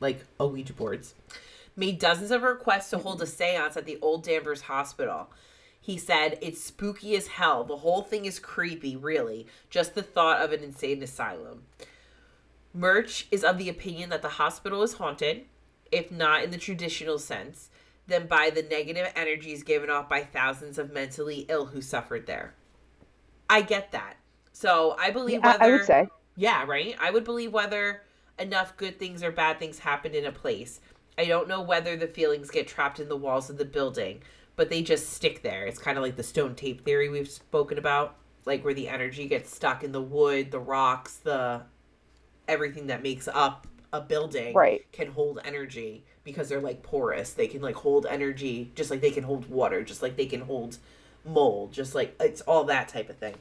[0.00, 1.14] like Ouija boards,
[1.76, 5.28] made dozens of requests to hold a seance at the old Danvers Hospital.
[5.84, 7.62] He said, It's spooky as hell.
[7.62, 9.46] The whole thing is creepy, really.
[9.68, 11.64] Just the thought of an insane asylum.
[12.72, 15.44] Murch is of the opinion that the hospital is haunted,
[15.92, 17.68] if not in the traditional sense,
[18.06, 22.54] then by the negative energies given off by thousands of mentally ill who suffered there.
[23.50, 24.16] I get that.
[24.54, 26.08] So I believe I, whether I would say.
[26.34, 26.96] yeah, right?
[26.98, 28.00] I would believe whether
[28.38, 30.80] enough good things or bad things happened in a place.
[31.18, 34.22] I don't know whether the feelings get trapped in the walls of the building,
[34.56, 35.66] but they just stick there.
[35.66, 39.26] It's kind of like the stone tape theory we've spoken about, like where the energy
[39.26, 41.62] gets stuck in the wood, the rocks, the
[42.46, 44.84] everything that makes up a building Right.
[44.92, 47.32] can hold energy because they're like porous.
[47.32, 50.40] They can like hold energy just like they can hold water, just like they can
[50.40, 50.78] hold
[51.24, 53.34] mold, just like it's all that type of thing.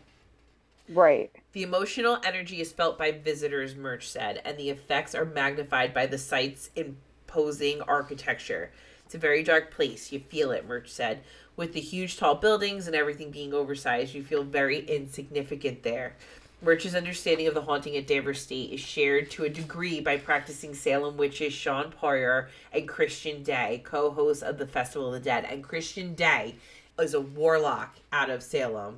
[0.89, 1.31] Right.
[1.53, 6.05] The emotional energy is felt by visitors, Murch said, and the effects are magnified by
[6.07, 8.71] the site's imposing architecture.
[9.13, 10.11] It's a very dark place.
[10.11, 11.21] You feel it, Murch said.
[11.55, 16.15] With the huge tall buildings and everything being oversized, you feel very insignificant there.
[16.63, 20.73] Murch's understanding of the haunting at Danvers State is shared to a degree by practicing
[20.73, 25.45] Salem witches Shawn Poyer and Christian Day, co hosts of the Festival of the Dead.
[25.45, 26.55] And Christian Day
[26.97, 28.97] is a warlock out of Salem.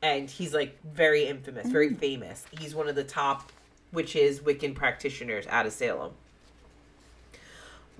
[0.00, 1.98] And he's like very infamous, very mm.
[1.98, 2.46] famous.
[2.58, 3.52] He's one of the top
[3.92, 6.14] witches, Wiccan practitioners out of Salem.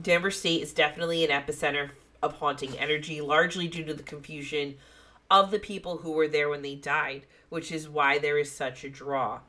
[0.00, 1.90] Danvers State is definitely an epicenter
[2.22, 4.76] of haunting energy, largely due to the confusion
[5.30, 8.85] of the people who were there when they died, which is why there is such
[8.85, 9.40] a draw.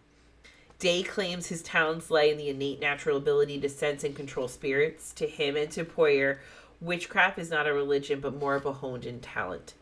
[0.77, 5.13] Day claims his talents lay in the innate natural ability to sense and control spirits.
[5.13, 6.39] To him and to Poyer,
[6.81, 9.73] witchcraft is not a religion but more of a honed in talent.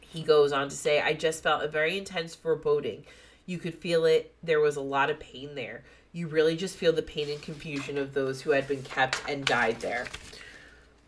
[0.00, 3.04] He goes on to say, I just felt a very intense foreboding.
[3.46, 4.34] You could feel it.
[4.42, 5.84] There was a lot of pain there.
[6.12, 9.44] You really just feel the pain and confusion of those who had been kept and
[9.44, 10.06] died there.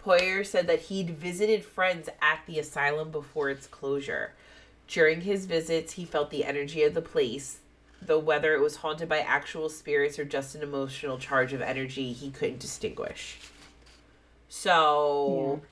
[0.04, 4.32] Poyer said that he'd visited friends at the asylum before its closure.
[4.88, 7.60] During his visits, he felt the energy of the place,
[8.00, 12.12] though whether it was haunted by actual spirits or just an emotional charge of energy,
[12.12, 13.38] he couldn't distinguish.
[14.48, 15.62] So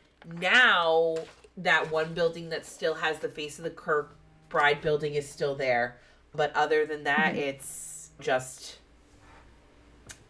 [0.40, 1.16] now
[1.56, 4.16] that one building that still has the face of the Kirk
[4.48, 5.98] Bride building is still there,
[6.34, 7.38] but other than that, mm-hmm.
[7.38, 8.78] it's just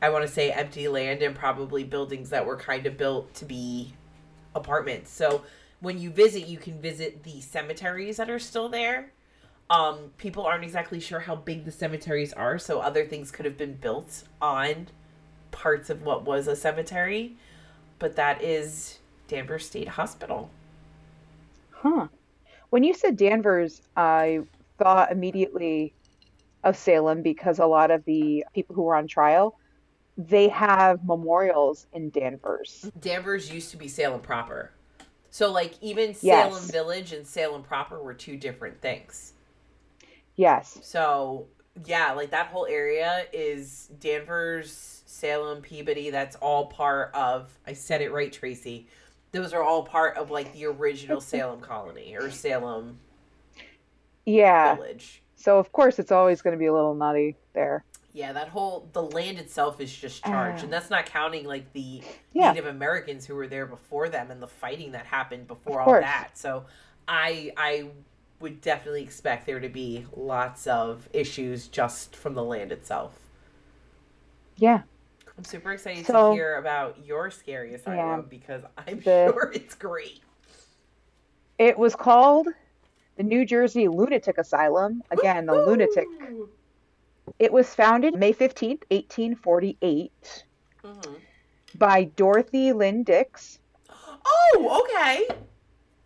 [0.02, 3.44] I want to say empty land and probably buildings that were kind of built to
[3.44, 3.92] be
[4.54, 5.10] apartments.
[5.10, 5.42] So
[5.80, 9.12] when you visit, you can visit the cemeteries that are still there.
[9.68, 13.56] Um, people aren't exactly sure how big the cemeteries are, so other things could have
[13.56, 14.88] been built on
[15.52, 17.36] parts of what was a cemetery.
[17.98, 20.50] But that is Danvers State Hospital.
[21.70, 22.08] Huh.
[22.70, 24.40] When you said Danvers, I
[24.78, 25.92] thought immediately
[26.64, 29.56] of Salem because a lot of the people who were on trial,
[30.18, 32.90] they have memorials in Danvers.
[33.00, 34.72] Danvers used to be Salem proper.
[35.30, 36.52] So, like, even Yes.
[36.52, 39.34] Salem Village and Salem proper were two different things.
[40.36, 40.78] Yes.
[40.82, 41.46] So
[41.84, 46.10] yeah, like that whole area is Danvers, Salem, Peabody.
[46.10, 47.56] That's all part of.
[47.66, 48.86] I said it right, Tracy.
[49.32, 52.98] Those are all part of like the original Salem colony or Salem
[54.26, 54.74] Yeah.
[54.76, 55.22] village.
[55.36, 57.84] So of course it's always going to be a little nutty there.
[58.12, 60.64] Yeah, that whole the land itself is just charged, Ah.
[60.64, 62.50] and that's not counting like the Yeah.
[62.52, 66.30] Native Americans who were there before them and the fighting that happened before all that.
[66.36, 66.64] So,
[67.06, 67.88] I I
[68.40, 73.16] would definitely expect there to be lots of issues just from the land itself.
[74.56, 74.82] Yeah.
[75.38, 78.20] I'm super excited So- to hear about your scary asylum Yeah.
[78.28, 80.20] because I'm The- sure it's great.
[81.58, 82.48] It was called
[83.16, 85.02] the New Jersey Lunatic Asylum.
[85.10, 86.06] Again, the lunatic.
[87.38, 90.44] It was founded May 15th, 1848
[90.82, 91.20] Mhm.
[91.76, 93.58] by Dorothy Lynn Dix.
[93.90, 95.26] Oh, okay.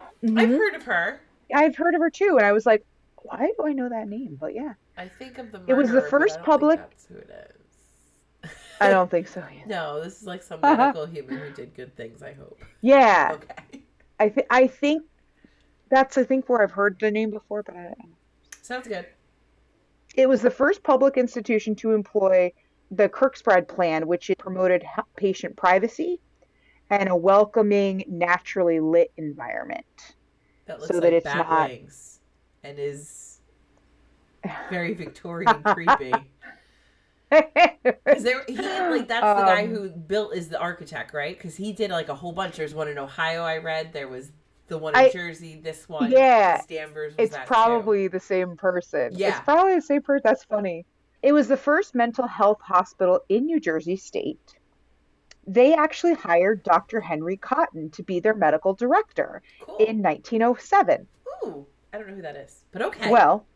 [0.01, 0.57] I've Mhm.
[0.59, 1.21] heard of her.
[1.55, 2.85] I've heard of her too, and I was like,
[3.23, 4.37] why do I know that name?
[4.41, 5.63] But yeah, I think of the.
[5.67, 8.51] It was the first don't public- That's who it is.
[8.81, 9.41] I don't think so.
[9.55, 9.67] Yet.
[9.67, 12.23] No, this is like some medical human who did good things.
[12.23, 12.61] I hope.
[12.81, 13.83] Yeah, Okay,
[14.21, 15.05] I th- I think
[15.89, 17.95] that's I think where I've heard the name before, but I,
[18.63, 19.07] sounds good.
[20.15, 22.53] It was the first public institution to employ
[22.91, 24.85] the Kirkbride plan, which promoted
[25.17, 26.21] patient privacy
[26.91, 30.15] and a welcoming, naturally lit environment.
[30.67, 31.71] That looks So like that it's bat not-
[32.63, 33.41] and is
[34.71, 36.13] very Victorian creepy.
[37.31, 41.37] Because there, he like that's the guy Um, who built is the architect, right?
[41.37, 42.57] Because he did like a whole bunch.
[42.57, 43.93] There's one in Ohio I read.
[43.93, 44.31] There was
[44.69, 45.61] the one in I- Jersey.
[45.63, 47.17] This one, Yeah, Danvers.
[47.17, 47.49] Was it's that too.
[47.55, 49.11] probably the same person.
[49.15, 49.29] Yeah.
[49.29, 50.23] It's probably the same person.
[50.25, 50.87] That's funny.
[51.23, 54.57] It was the first mental health hospital in New Jersey state.
[55.47, 57.01] They actually hired Dr.
[57.01, 59.77] Henry Cotton to be their medical director cool.
[59.77, 61.07] in 1907.
[61.45, 63.11] Ooh, I don't know who that is, but okay.
[63.11, 63.47] Well,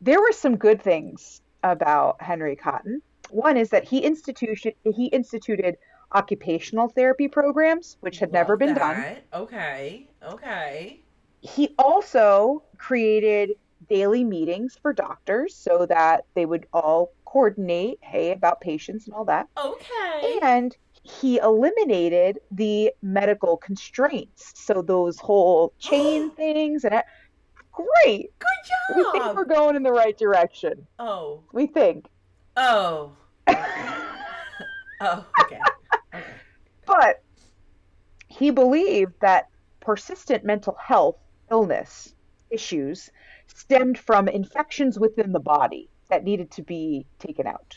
[0.00, 3.02] there were some good things about Henry Cotton.
[3.30, 5.76] One is that he instituted he instituted
[6.14, 9.16] occupational therapy programs, which had never Love been done.
[9.32, 11.00] Okay, okay.
[11.40, 13.52] He also created
[13.88, 19.24] daily meetings for doctors so that they would all coordinate, hey, about patients and all
[19.24, 19.48] that.
[19.62, 20.38] Okay.
[20.42, 24.52] And he eliminated the medical constraints.
[24.54, 27.02] So those whole chain things and
[27.72, 28.30] great.
[28.38, 28.96] Good job.
[28.96, 30.86] We think we're going in the right direction.
[30.98, 32.06] Oh, We think.
[32.56, 33.12] oh,
[33.48, 35.26] oh.
[35.40, 35.58] Okay.
[38.42, 39.44] He believed that
[39.80, 41.14] persistent mental health
[41.48, 42.12] illness
[42.50, 43.08] issues
[43.46, 47.76] stemmed from infections within the body that needed to be taken out.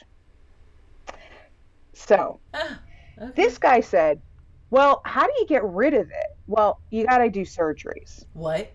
[1.93, 2.81] So, Ah,
[3.21, 3.33] okay.
[3.35, 4.23] this guy said,
[4.71, 6.27] Well, how do you get rid of it?
[6.47, 8.23] Well, you got to do surgeries.
[8.33, 8.73] What?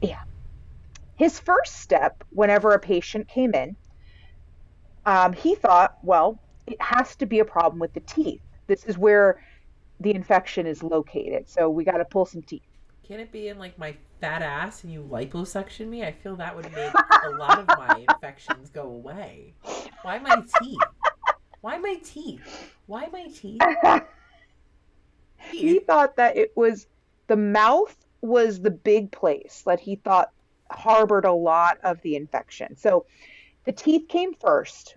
[0.00, 0.18] Yeah.
[1.14, 3.76] His first step, whenever a patient came in,
[5.06, 8.42] um, he thought, Well, it has to be a problem with the teeth.
[8.66, 9.38] This is where
[10.02, 11.48] the infection is located.
[11.48, 12.62] So, we got to pull some teeth.
[13.06, 16.04] Can it be in like my fat ass and you liposuction me?
[16.04, 16.92] I feel that would make
[17.24, 19.54] a lot of my infections go away.
[20.02, 20.80] Why my teeth?
[21.60, 22.72] Why my teeth?
[22.86, 23.60] Why my teeth?
[25.50, 26.86] he thought that it was
[27.26, 30.30] the mouth was the big place that he thought
[30.70, 32.76] harbored a lot of the infection.
[32.76, 33.06] So
[33.64, 34.96] the teeth came first.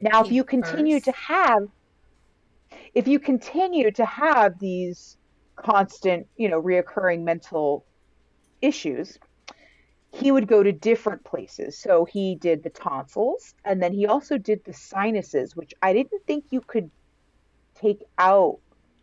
[0.00, 1.04] Now, if you continue first?
[1.06, 1.68] to have,
[2.94, 5.16] if you continue to have these
[5.56, 7.86] constant, you know, reoccurring mental
[8.60, 9.18] issues,
[10.12, 11.78] he would go to different places.
[11.78, 16.22] So he did the tonsils and then he also did the sinuses, which I didn't
[16.26, 16.90] think you could
[17.80, 18.58] take out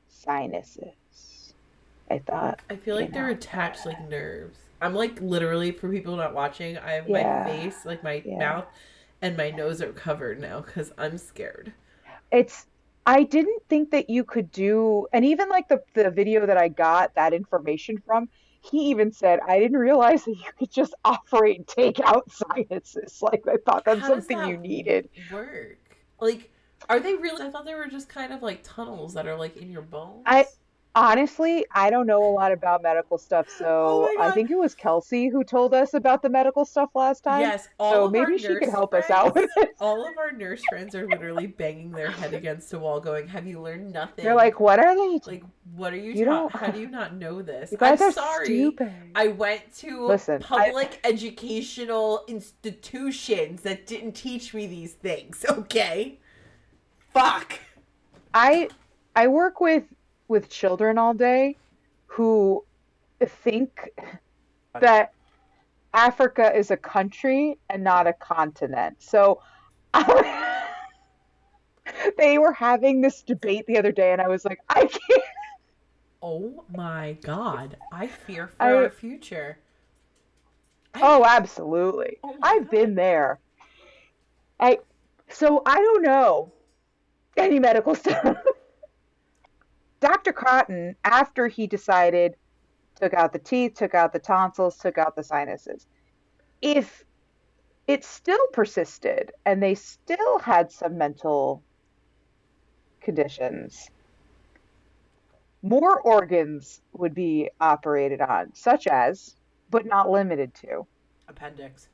[0.08, 1.54] sinuses.
[2.10, 2.60] I thought.
[2.70, 4.58] I feel like they're attached like nerves.
[4.82, 6.78] I'm like literally for people not watching.
[6.78, 7.44] I have Yeah.
[7.44, 8.40] my face, like my Yeah.
[8.40, 8.66] mouth,
[9.22, 11.74] and my nose are covered now because I'm scared.
[12.32, 12.66] It's
[13.06, 16.68] I didn't think that you could do and even like the the video that I
[16.68, 18.30] got that information from,
[18.62, 23.20] he even said I didn't realize that you could just operate and take out sinuses.
[23.22, 25.10] Like I thought that's How something that you needed.
[25.32, 25.80] Work
[26.20, 26.50] like.
[26.90, 27.46] Are they really?
[27.46, 30.24] I thought they were just kind of like tunnels that are like in your bones.
[30.26, 30.48] I-
[30.94, 34.76] Honestly, I don't know a lot about medical stuff, so Oh I think it was
[34.76, 37.40] Kelsey who told us about the medical stuff last time.
[37.40, 39.76] Yes, all so of our maybe she could help us out with friends- it.
[39.80, 43.48] All of our nurse friends are literally banging their head against the wall, going, "Have
[43.48, 45.20] you learned nothing?" They're like, "What are they?
[45.26, 45.44] "Like,
[45.76, 46.12] what are you?
[46.12, 48.46] You don't- How do you not know this?" you guys I'm are sorry.
[48.46, 55.46] stupid." I went to Listen, I- public educational institutions that didn't teach me these things.
[55.52, 56.20] Okay,
[57.14, 57.60] fuck.
[58.34, 58.68] I
[59.16, 59.84] I work with
[60.32, 61.58] with children all day
[62.08, 62.64] who
[63.26, 63.90] think
[64.80, 65.12] that
[65.94, 68.96] Africa is a country and not a continent.
[69.00, 69.42] So
[72.18, 75.24] they were having this debate the other day and I was like, I can't
[76.24, 79.58] Oh my god, I fear for I- our future.
[80.94, 82.18] I- Oh, absolutely.
[82.24, 83.40] Oh I've been there.
[84.60, 84.80] I
[85.30, 86.54] so I don't know
[87.38, 88.38] any medical stuff.
[90.02, 90.34] Dr.
[90.34, 92.36] Cotton, after he decided,
[93.00, 95.86] took out the teeth, took out the tonsils, took out the sinuses.
[96.62, 97.06] If
[97.88, 101.64] it still persisted and they still had some mental
[103.00, 103.90] conditions,
[105.62, 109.36] more organs would be operated on, such as,
[109.70, 110.86] but not limited to,
[111.28, 111.88] Appendix.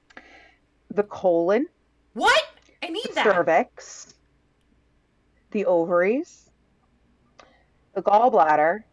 [0.90, 1.68] the colon,
[2.14, 2.42] What?
[2.82, 3.26] I need that.
[3.26, 4.14] cervix,
[5.52, 6.47] the ovaries,
[7.98, 8.84] the gallbladder,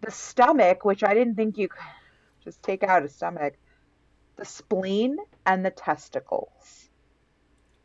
[0.00, 1.80] the stomach, which I didn't think you could
[2.44, 3.54] just take out a stomach,
[4.34, 6.88] the spleen, and the testicles.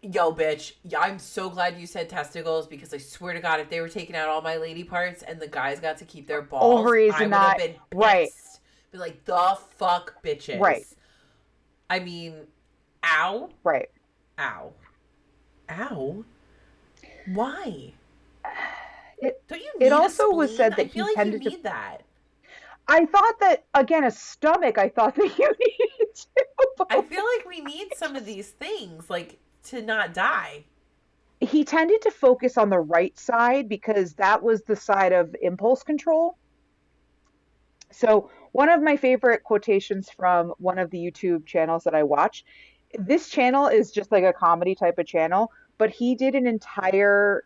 [0.01, 0.73] Yo, bitch.
[0.97, 4.15] I'm so glad you said testicles because I swear to God, if they were taking
[4.15, 7.19] out all my lady parts and the guys got to keep their balls, Ovaries I
[7.19, 7.83] would have not- been pissed.
[7.93, 8.29] right.
[8.91, 10.59] Be like, the fuck, bitches.
[10.59, 10.85] Right.
[11.89, 12.47] I mean,
[13.05, 13.89] ow, Right.
[14.39, 14.73] ow,
[15.69, 16.25] ow.
[17.27, 17.93] Why?
[19.25, 19.71] It- Don't you?
[19.79, 21.97] it need also was said I that feel he like you tended to- need that.
[22.87, 26.45] I thought that, again, a stomach, I thought that you needed to.
[26.89, 30.65] I feel like we need some of these things, like to not die.
[31.39, 35.83] he tended to focus on the right side because that was the side of impulse
[35.83, 36.37] control.
[37.91, 42.43] So, one of my favorite quotations from one of the YouTube channels that I watch,
[42.97, 47.43] this channel is just like a comedy type of channel, but he did an entire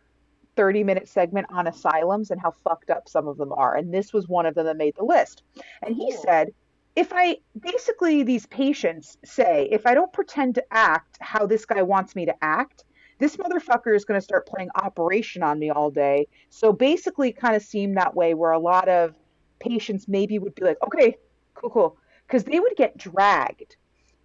[0.58, 3.76] 30 minute segment on asylums and how fucked up some of them are.
[3.76, 5.44] And this was one of them that made the list.
[5.86, 6.22] And he Cool.
[6.24, 6.48] said,
[6.96, 11.80] if I basically, these patients say, if I don't pretend to act how this guy
[11.82, 12.82] wants me to act,
[13.20, 16.26] this motherfucker is going to start playing operation on me all day.
[16.50, 19.14] So basically, kind of seemed that way where a lot of
[19.60, 21.16] patients maybe would be like, okay,
[21.54, 21.96] cool, cool.
[22.26, 23.76] Because they would get dragged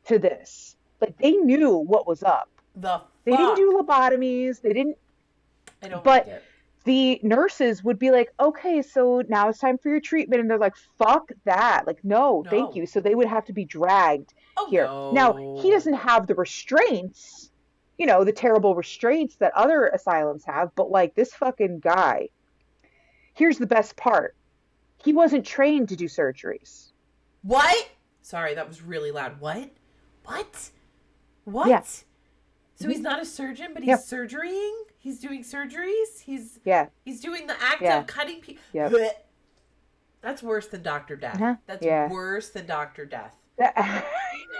[0.07, 0.75] to this.
[0.99, 2.49] Like they knew what was up.
[2.75, 3.39] The They fuck?
[3.39, 4.61] didn't do lobotomies.
[4.61, 4.97] They didn't.
[5.83, 6.41] I don't but- like.
[6.85, 10.41] The nurses would be like, okay, so now it's time for your treatment.
[10.41, 11.87] And they're like, fuck that.
[11.87, 12.49] Like, no, No.
[12.51, 12.85] thank you.
[12.85, 14.83] So they would have to be dragged Oh, here.
[15.13, 17.51] Now, he doesn't have the restraints,
[17.97, 22.27] you know, the terrible restraints that other asylums have, but like this fucking guy.
[23.33, 24.35] Here's the best part.
[25.05, 26.91] He wasn't trained to do surgeries.
[27.43, 27.87] What?
[28.23, 29.39] Sorry, that was really loud.
[29.39, 29.69] What?
[30.25, 30.69] What?
[31.45, 31.69] What?
[31.69, 31.83] Yeah.
[32.75, 33.95] So he's not a surgeon, but he's Yeah.
[33.95, 34.73] surgerying.
[35.03, 36.21] He's doing surgeries.
[36.23, 36.87] He's Yeah.
[37.03, 37.99] he's doing the act Yeah.
[37.99, 38.63] of cutting people.
[38.71, 38.93] Yep.
[40.21, 41.35] That's worse than Doctor Death.
[41.35, 41.55] Uh-huh.
[41.65, 42.07] That's Yeah.
[42.09, 43.35] worse than Doctor Death.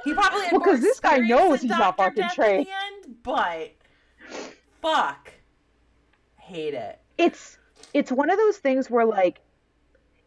[0.04, 2.04] He probably because Well, this guy knows he's not Dr.
[2.10, 2.68] fucking Death trained.
[2.68, 3.72] End, but
[4.82, 5.32] fuck,
[6.38, 7.00] hate it.
[7.18, 7.58] it's
[7.94, 9.40] it's one of those things where like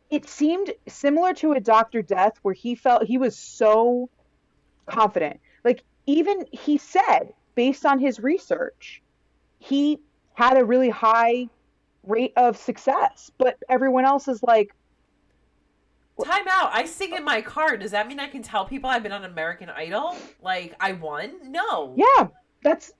[0.09, 4.09] it seemed similar to a Doctor Death where he felt he was so
[4.87, 5.41] confident.
[5.63, 9.03] Like even he said based on his research,
[9.59, 10.01] he
[10.37, 11.49] had a really high
[12.05, 14.73] rate of success, but everyone else is like,
[16.25, 16.71] Time out.
[16.73, 17.77] I sing in my car.
[17.77, 20.17] Does that mean I can tell people I've been on American Idol?
[20.41, 21.53] Like I won?
[21.53, 21.93] No.
[21.95, 22.29] yeah,
[22.63, 22.95] that's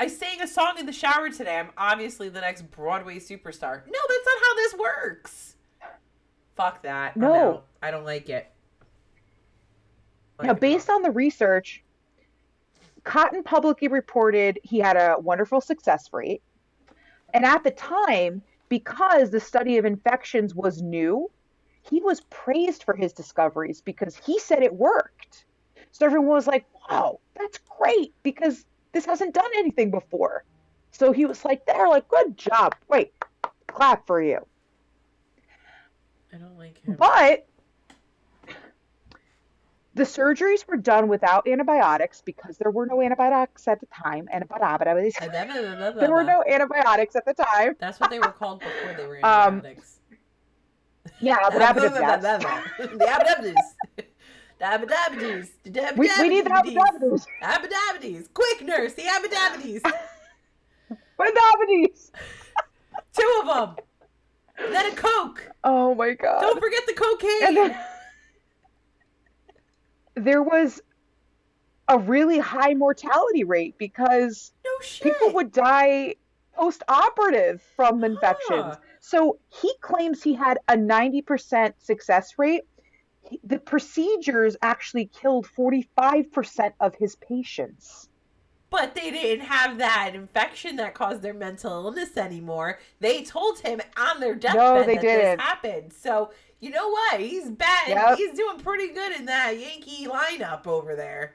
[0.00, 1.58] I sang a song in the shower today.
[1.58, 3.82] I'm obviously the next Broadway superstar.
[3.86, 5.56] No, that's not how this works.
[6.56, 7.18] Fuck that.
[7.18, 7.62] No.
[7.82, 8.50] I don't like it.
[10.42, 11.84] Now, based on the research,
[13.04, 16.42] Cotton publicly reported he had a wonderful success rate.
[17.34, 21.30] And at the time, because the study of infections was new,
[21.82, 25.44] he was praised for his discoveries because he said it worked.
[25.92, 30.44] So everyone was like, wow, that's great because this hasn't done anything before.
[30.92, 32.74] So he was like, they're like, good job.
[32.88, 33.12] Wait,
[33.66, 34.46] clap for you.
[36.32, 36.96] I don't like him.
[36.96, 37.46] But
[39.94, 44.28] the surgeries were done without antibiotics because there were no antibiotics at the time.
[44.32, 45.18] Antibiotics.
[45.20, 47.76] There were no antibiotics at the time.
[47.78, 50.00] That's what they were called before they were Um, antibiotics.
[51.20, 52.24] Yeah, the but yes.
[53.04, 54.06] abidabidis.
[54.58, 55.48] The abidabidis.
[55.64, 57.26] The We, we need the abidabidis.
[57.42, 58.32] Abidabidis.
[58.32, 58.94] Quick, nurse.
[58.94, 59.82] The abidabidis.
[61.20, 62.10] Abidabidis.
[63.12, 63.84] Two of them.
[64.72, 65.50] Then a Coke.
[65.62, 66.40] Oh my god.
[66.40, 67.76] Don't forget the And cocaine.
[70.14, 70.80] There was
[71.88, 74.70] a really high mortality rate because No
[75.02, 76.14] people would die
[76.54, 78.64] post-operative from infections.
[78.64, 78.76] Huh.
[79.00, 82.62] So he claims he had a 90% success rate.
[83.42, 88.08] The procedures actually killed 45% of his patients.
[88.70, 92.80] But they didn't have that infection that caused their mental illness anymore.
[93.00, 95.36] They told him on their deathbed No, they that didn't.
[95.38, 95.92] this happened.
[95.92, 96.30] So
[96.64, 97.20] you know what?
[97.20, 97.88] He's bad.
[97.88, 98.16] Yep.
[98.16, 101.34] He's doing pretty good in that Yankee lineup over there.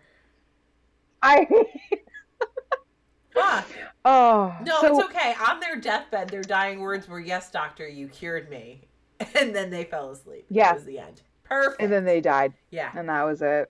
[1.21, 1.45] I
[3.33, 3.67] Fuck.
[4.05, 5.35] oh No, so, it's okay.
[5.47, 8.87] On their deathbed, their dying words were, "Yes, doctor, you cured me,"
[9.35, 10.45] and then they fell asleep.
[10.49, 10.69] Yeah.
[10.69, 11.21] that was the end.
[11.43, 11.81] Perfect.
[11.81, 12.53] and then they died.
[12.71, 12.91] yeah.
[12.95, 13.69] and that was it.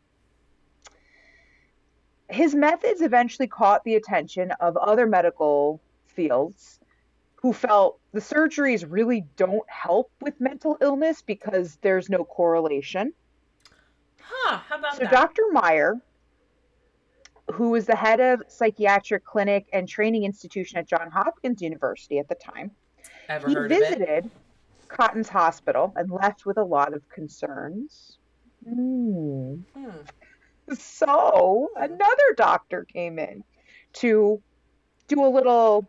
[2.30, 6.79] His methods eventually caught the attention of other medical fields
[7.42, 13.14] who felt the surgeries really don't help with mental illness because there's no correlation.
[14.22, 14.58] Huh?
[14.58, 15.12] How about So, that?
[15.12, 15.44] Dr.
[15.52, 15.96] Meyer,
[17.54, 22.28] who was the head of psychiatric clinic and training institution at Johns Hopkins University at
[22.28, 22.72] the time,
[23.30, 23.90] Ever he heard of it?
[23.90, 24.32] visited
[24.90, 28.18] Cotton's hospital and left with a lot of concerns.
[28.68, 29.56] Hmm.
[29.74, 29.92] Hmm.
[30.74, 33.44] So another doctor came in
[33.94, 34.42] to
[35.08, 35.88] do a little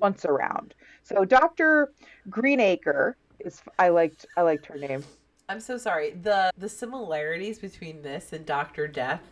[0.00, 0.74] once around.
[1.02, 1.92] So Dr.
[2.30, 5.04] Greenacre is I liked I liked her name.
[5.48, 6.10] I'm so sorry.
[6.10, 9.22] the The similarities between this and Doctor Death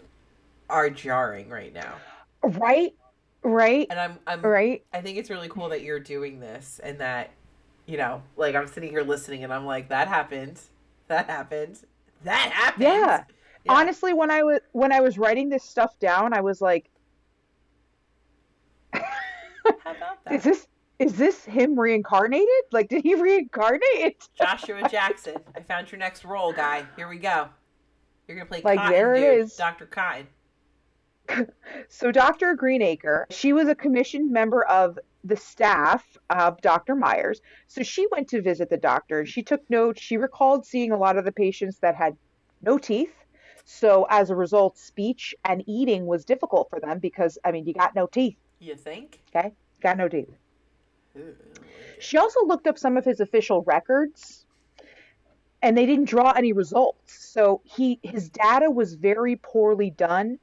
[0.70, 1.94] are jarring right now,
[2.42, 2.94] Right?
[3.42, 3.86] Right?
[3.90, 4.84] and I'm I'm Right?
[4.92, 7.30] I think it's really cool that you're doing this and that,
[7.86, 10.60] you know, like I'm sitting here listening and I'm like, that happened.
[11.08, 11.80] That happened.
[12.22, 12.84] That happened.
[12.84, 13.24] Yeah.
[13.64, 13.72] Yeah.
[13.72, 16.90] Honestly, when I was when I was writing this stuff down, I was like,
[19.64, 20.34] How about that?
[20.34, 20.66] is this
[20.98, 22.48] is this him reincarnated?
[22.72, 24.28] Like did he reincarnate?
[24.38, 26.86] Joshua Jackson, I found your next role, guy.
[26.96, 27.48] Here we go.
[28.28, 29.44] You're gonna play Like, Cotton, there it dude.
[29.44, 29.56] is.
[29.56, 29.86] Dr.
[29.86, 30.26] Cotton.
[31.88, 32.54] So Dr.
[32.54, 36.94] Greenacre, she was a commissioned member of the staff of Dr.
[36.94, 37.40] Myers.
[37.66, 40.02] So she went to visit the doctor and she took notes.
[40.02, 42.14] She recalled seeing a lot of the patients that had
[42.62, 43.12] no teeth.
[43.64, 47.72] So as a result, speech and eating was difficult for them because I mean, you
[47.72, 49.20] got no teeth, You think?
[49.34, 49.52] okay?
[49.80, 50.30] Got no teeth.
[52.00, 54.46] She also looked up some of his official records
[55.62, 57.30] and they didn't draw any results.
[57.32, 60.38] So he his data was very poorly done.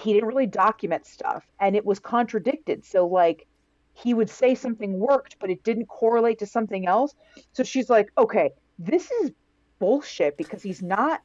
[0.00, 2.84] He didn't really document stuff and it was contradicted.
[2.84, 3.46] So like
[3.92, 7.14] he would say something worked but it didn't correlate to something else.
[7.52, 9.32] So she's like, "Okay, this is
[9.78, 11.20] bullshit because he's not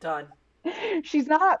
[0.00, 0.26] Done.
[1.02, 1.60] she's not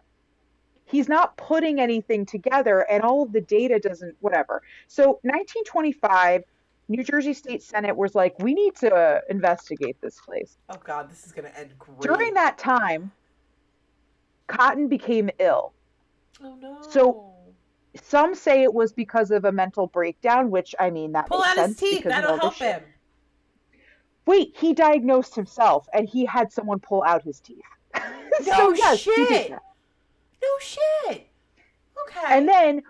[0.86, 6.44] he's not putting anything together and all of the data doesn't whatever so 1925
[6.88, 10.58] New Jersey State Senate was like, we need to investigate this place.
[10.68, 12.00] Oh God, this is gonna end great.
[12.02, 13.10] During that time,
[14.48, 15.72] Cotton became ill.
[16.42, 16.82] Oh no.
[16.82, 17.30] So-
[18.02, 21.48] Some say it was because of a mental breakdown, which I mean that pull makes
[21.50, 22.04] out sense his teeth.
[22.04, 22.82] That'll help him.
[24.26, 27.62] Wait, he diagnosed himself and he had someone pull out his teeth.
[28.42, 29.52] so No yes, shit.
[30.44, 31.28] No shit.
[32.06, 32.26] Okay.
[32.28, 32.82] And then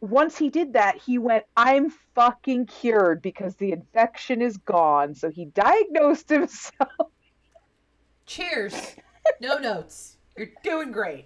[0.00, 5.14] once he did that, he went, I'm fucking cured because the infection is gone.
[5.14, 6.90] So he diagnosed himself.
[8.26, 8.74] Cheers.
[9.40, 10.16] No notes.
[10.36, 11.24] You're doing great.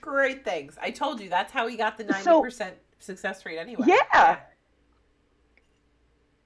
[0.00, 0.76] Great things.
[0.80, 3.86] I told you that's how he got the ninety So- percent success rate anyway.
[3.86, 4.40] Yeah.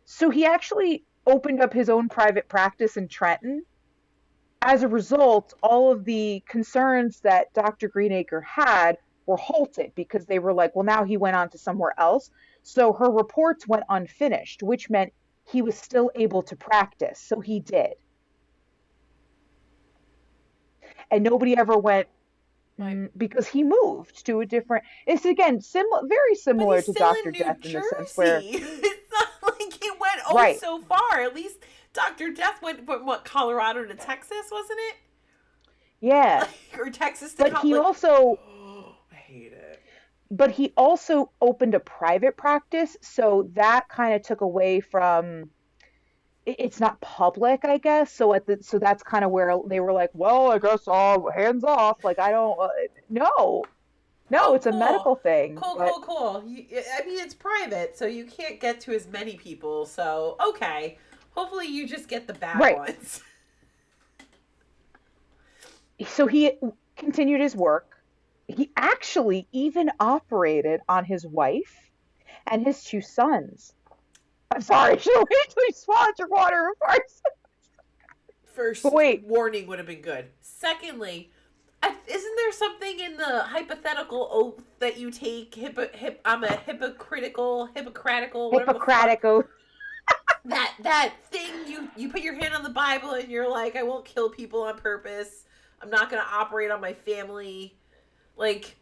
[0.04, 3.64] So he actually opened up his own private practice in Trenton.
[4.66, 7.86] As a result, all of the concerns that Dr.
[7.86, 8.96] Greenacre had
[9.26, 12.30] were halted because they were like, well, now he went on to somewhere else.
[12.62, 15.12] So her reports went unfinished, which meant
[15.46, 17.20] he was still able to practice.
[17.20, 17.92] So he did.
[21.10, 22.08] And nobody ever went
[22.80, 24.84] mm, because he moved to a different.
[25.06, 27.88] It's again similar, very similar to Doctor in Death in Jersey.
[27.90, 29.28] the sense where it's not
[29.60, 30.58] like he went oh Right.
[30.58, 31.20] so far.
[31.20, 31.58] At least
[31.94, 34.96] Doctor Death went from what Colorado to Texas, wasn't it?
[36.00, 36.46] yeah,
[36.78, 38.38] or Texas to but Col- he like- also
[39.12, 39.80] I hate it.
[40.30, 45.50] but he also opened a private practice, so that kind of took away from.
[46.46, 48.12] It's not public, I guess.
[48.12, 51.30] So at the so that's kind of where they were like, well, I guess all
[51.30, 52.04] hands off.
[52.04, 52.58] Like I don't.
[52.60, 52.68] Uh,
[53.08, 53.64] no,
[54.28, 55.56] no, Oh, it's a medical thing.
[55.56, 56.44] Cool, but- cool, cool.
[56.46, 56.66] You,
[57.00, 59.86] I mean, it's private, so you can't get to as many people.
[59.86, 60.98] So okay,
[61.34, 62.76] hopefully you just get the bad Right.
[62.76, 63.22] ones.
[66.06, 66.52] so he
[66.96, 67.96] continued his work.
[68.48, 71.90] He actually even operated on his wife
[72.46, 73.72] and his two sons.
[74.54, 77.32] I'm sorry, should have waited till you swallowed your water before I said
[78.54, 79.24] First But wait.
[79.24, 80.26] warning would have been good.
[80.40, 81.30] Secondly,
[82.06, 85.54] isn't there something in the hypothetical oath that you take?
[85.54, 89.46] Hippo, hip, I'm a hypocritical, hypocritical, whatever the fuck- Hippocratic oath.
[90.46, 93.82] That that thing you you put your hand on the Bible and you're like, I
[93.82, 95.44] won't kill people on purpose.
[95.80, 97.76] I'm not gonna operate on my family.
[98.36, 98.76] Like,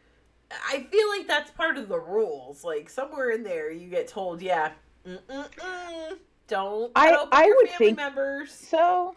[0.51, 2.65] I feel like that's part of the rules.
[2.65, 4.73] Like somewhere in there, you get told, yeah,
[5.07, 8.53] mm-mm-mm, don't I- I your would family think members.
[8.53, 9.15] So,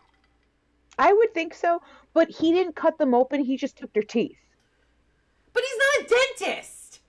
[0.99, 1.81] I would think so,
[2.13, 3.43] but he didn't cut them open.
[3.43, 4.37] He just took their teeth.
[5.53, 6.99] But he's not a dentist.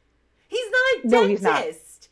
[0.49, 2.09] He's not a No, dentist.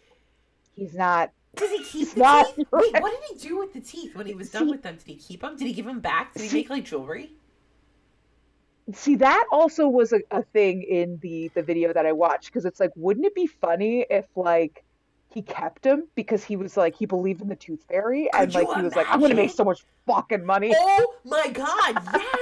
[0.75, 0.91] he's not.
[0.91, 1.31] He's not.
[1.57, 2.67] Does he keep the not, teeth?
[2.73, 4.97] Wait, what did he do with the teeth when he was done See- with them?
[4.97, 5.57] Did he keep them?
[5.57, 6.33] Did he give them back?
[6.35, 7.33] Did he See- make like jewelry?
[8.93, 12.67] See, that also was a, a thing in the the video that I watched because
[12.67, 14.85] it's like, wouldn't it be funny if like
[15.33, 18.63] he kept them because he was like he believed in the tooth fairy and Could
[18.67, 20.75] like he was like, I'm gonna make so much fucking money.
[20.77, 21.99] Oh my god,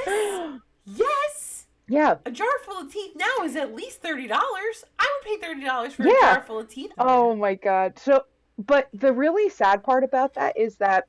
[0.07, 0.61] yes!
[0.97, 1.67] yes!
[1.89, 2.17] Yeah.
[2.27, 4.85] A jar full of teeth now is at least thirty dollars.
[4.99, 6.13] I would pay thirty dollars for Yeah.
[6.17, 6.91] a jar full of teeth.
[6.99, 7.99] Oh my god.
[7.99, 8.25] So,
[8.59, 11.07] but the really sad part about that is that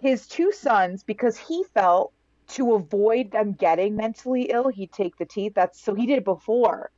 [0.00, 2.12] his two sons, because he felt
[2.48, 5.52] to avoid them getting mentally ill, he'd take the teeth.
[5.54, 6.90] That's so he did it before.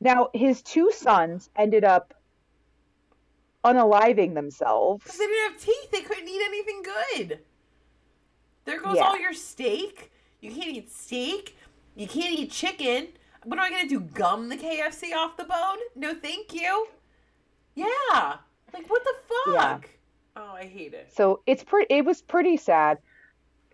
[0.00, 2.14] Now, his two sons ended up
[3.64, 5.04] unaliving themselves.
[5.04, 7.40] Because they didn't have teeth, they couldn't eat anything good.
[8.64, 9.08] There goes Yeah.
[9.08, 10.10] all your steak.
[10.40, 11.56] You can't eat steak.
[11.94, 13.08] You can't eat chicken.
[13.44, 14.00] What am I gonna do?
[14.00, 15.78] Gum the KFC off the bone?
[15.94, 16.88] No, thank you.
[17.74, 18.38] Yeah.
[18.72, 19.82] Like what the fuck?
[19.84, 19.88] Yeah.
[20.36, 21.12] Oh, I hate it.
[21.14, 21.94] So it's pretty.
[21.94, 22.98] It was pretty sad.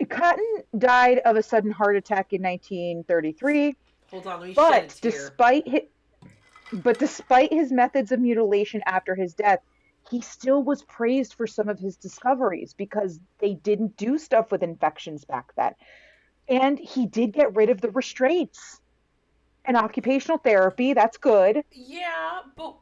[0.09, 3.77] Cotton died of a sudden heart attack in 1933.
[4.11, 5.83] Hold on, let me But despite his,
[6.73, 9.61] but despite his methods of mutilation after his death,
[10.11, 14.63] he still was praised for some of his discoveries because they didn't do stuff with
[14.63, 15.75] infections back then.
[16.49, 18.81] And he did get rid of the restraints.
[19.65, 21.63] And occupational therapy, that's good.
[21.73, 22.77] Yeah, but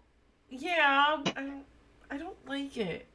[0.48, 1.64] yeah, I don't,
[2.10, 3.06] I don't like it.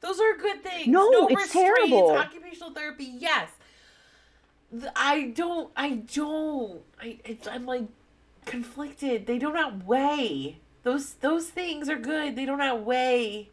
[0.00, 0.88] Those are good things.
[0.88, 2.10] No, it's terrible.
[2.10, 3.50] Occupational therapy, yes.
[4.96, 5.70] I don't.
[5.76, 6.80] I don't.
[7.00, 7.18] I.
[7.24, 7.84] It's, I'm like
[8.46, 9.26] conflicted.
[9.26, 11.14] They don't outweigh those.
[11.14, 12.36] Those things are good.
[12.36, 13.50] They don't outweigh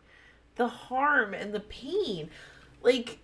[0.55, 2.29] the harm and the pain.
[2.81, 3.19] Like,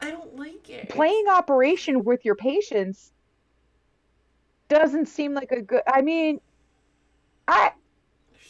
[0.00, 0.88] I don't like it.
[0.88, 3.12] Playing operation with your patients
[4.68, 6.40] doesn't seem like a good I mean
[7.46, 7.72] I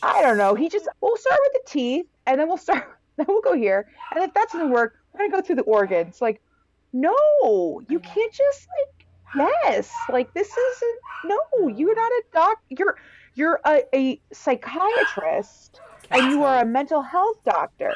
[0.02, 0.54] I don't know.
[0.54, 3.86] He just we'll start with the teeth and then we'll start then we'll go here.
[4.14, 6.20] And if that doesn't work, we're gonna go through the organs.
[6.20, 6.40] Like,
[6.92, 7.14] no,
[7.88, 8.14] you uh-huh.
[8.14, 9.06] can't just like
[9.64, 9.92] yes.
[10.10, 12.96] Like this isn't no, you're not a doc you're
[13.34, 17.92] you're a, a psychiatrist and you are a mental health doctor.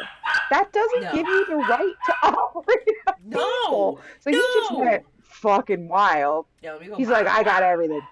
[0.51, 1.13] That doesn't No.
[1.13, 3.99] give you the right to operate on No.
[4.21, 6.47] So he just went fucking wild.
[6.63, 8.03] Yeah, let me go He's like, I got everything.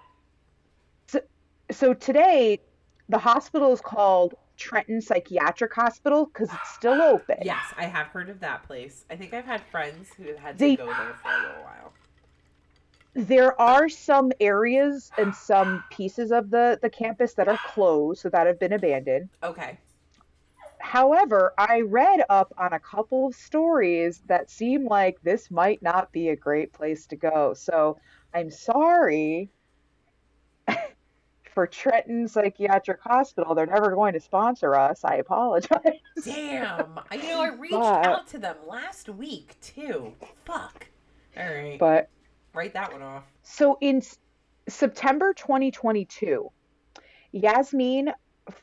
[1.07, 1.19] So,
[1.71, 2.59] so today,
[3.09, 7.37] the hospital is called Trenton Psychiatric Hospital because it's still open.
[7.41, 9.05] Yes, I have heard of that place.
[9.09, 11.63] I think I've had friends who have had to They- go there for a little
[11.63, 11.93] while.
[13.15, 18.29] There are some areas and some pieces of the, the campus that are closed, so
[18.29, 19.29] that have been abandoned.
[19.43, 19.79] Okay.
[20.77, 26.11] However, I read up on a couple of stories that seem like this might not
[26.11, 27.53] be a great place to go.
[27.53, 27.97] So
[28.33, 29.49] I'm sorry
[31.59, 33.53] for Trenton Psychiatric Hospital.
[33.53, 35.03] They're never going to sponsor us.
[35.03, 35.99] I apologize.
[36.23, 36.97] Damn.
[37.11, 40.13] I- you know, I reached But- out to them last week too.
[40.45, 40.87] Fuck.
[41.35, 41.77] All right.
[41.77, 42.07] But
[42.53, 43.23] Write that one off.
[43.43, 44.01] so in
[44.69, 46.49] September 2022,
[47.33, 48.11] Yasmin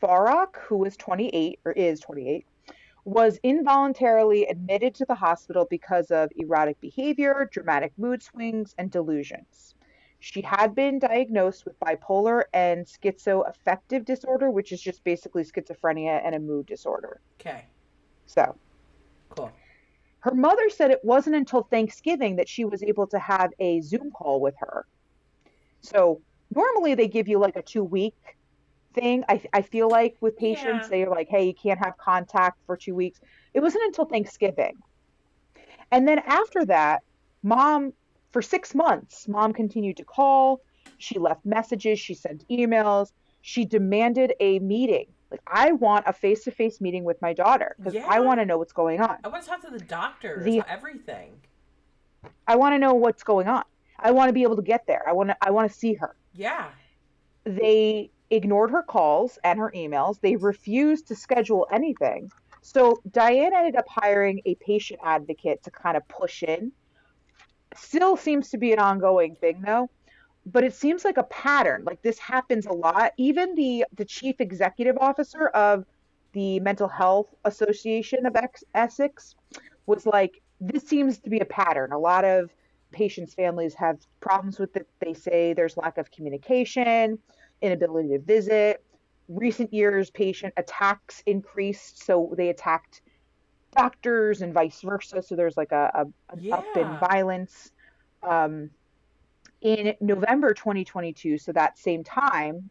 [0.02, 2.46] Farak, who was 28 or is 28,
[3.04, 9.74] was involuntarily admitted to the hospital because of erratic behavior, dramatic mood swings, and delusions.
[10.28, 16.34] She had been diagnosed with bipolar and schizoaffective disorder, which is just basically schizophrenia and
[16.34, 17.20] a mood disorder.
[17.40, 17.64] Okay.
[18.26, 18.58] So,
[19.30, 19.52] Cool.
[20.18, 24.10] her mother said it wasn't until Thanksgiving that she was able to have a Zoom
[24.10, 24.84] call with her.
[25.82, 26.20] So,
[26.52, 28.16] normally they give you like a two week
[28.94, 29.22] thing.
[29.28, 31.04] I, I feel like with patients, Yeah.
[31.04, 33.20] they're like, hey, you can't have contact for two weeks.
[33.54, 34.74] It wasn't until Thanksgiving.
[35.92, 37.02] And then after that,
[37.44, 37.92] mom,
[38.36, 40.60] for six months, mom continued to call.
[40.98, 45.06] She left messages, she sent emails, she demanded a meeting.
[45.30, 48.06] Like, I want a face to face meeting with my daughter because Yeah.
[48.06, 49.16] I want to know what's going on.
[49.24, 50.44] I want to talk to the doctors.
[50.44, 51.40] The- everything.
[52.46, 53.64] I want to know what's going on.
[53.98, 55.02] I want to be able to get there.
[55.08, 56.14] I want to I want to see her.
[56.34, 56.66] Yeah.
[57.44, 60.20] They ignored her calls and her emails.
[60.20, 62.30] They refused to schedule anything.
[62.60, 66.72] So Diane ended up hiring a patient advocate to kind of push in.
[67.78, 69.90] Still seems to be an ongoing thing though,
[70.44, 71.84] but it seems like a pattern.
[71.84, 73.12] Like this happens a lot.
[73.16, 75.84] Even the the chief executive officer of
[76.32, 79.34] the Mental Health Association of Ex- Essex
[79.86, 81.92] was like, this seems to be a pattern.
[81.92, 82.50] A lot of
[82.92, 84.86] patients' families have problems with it.
[85.00, 87.18] They say there's lack of communication,
[87.62, 88.82] inability to visit.
[89.28, 93.00] Recent years, patient attacks increased, so they attacked
[93.76, 95.22] doctors and vice versa.
[95.22, 97.72] So there's like a, a an up in violence.
[98.22, 98.70] Um,
[99.60, 102.70] in November 2022, so that same time,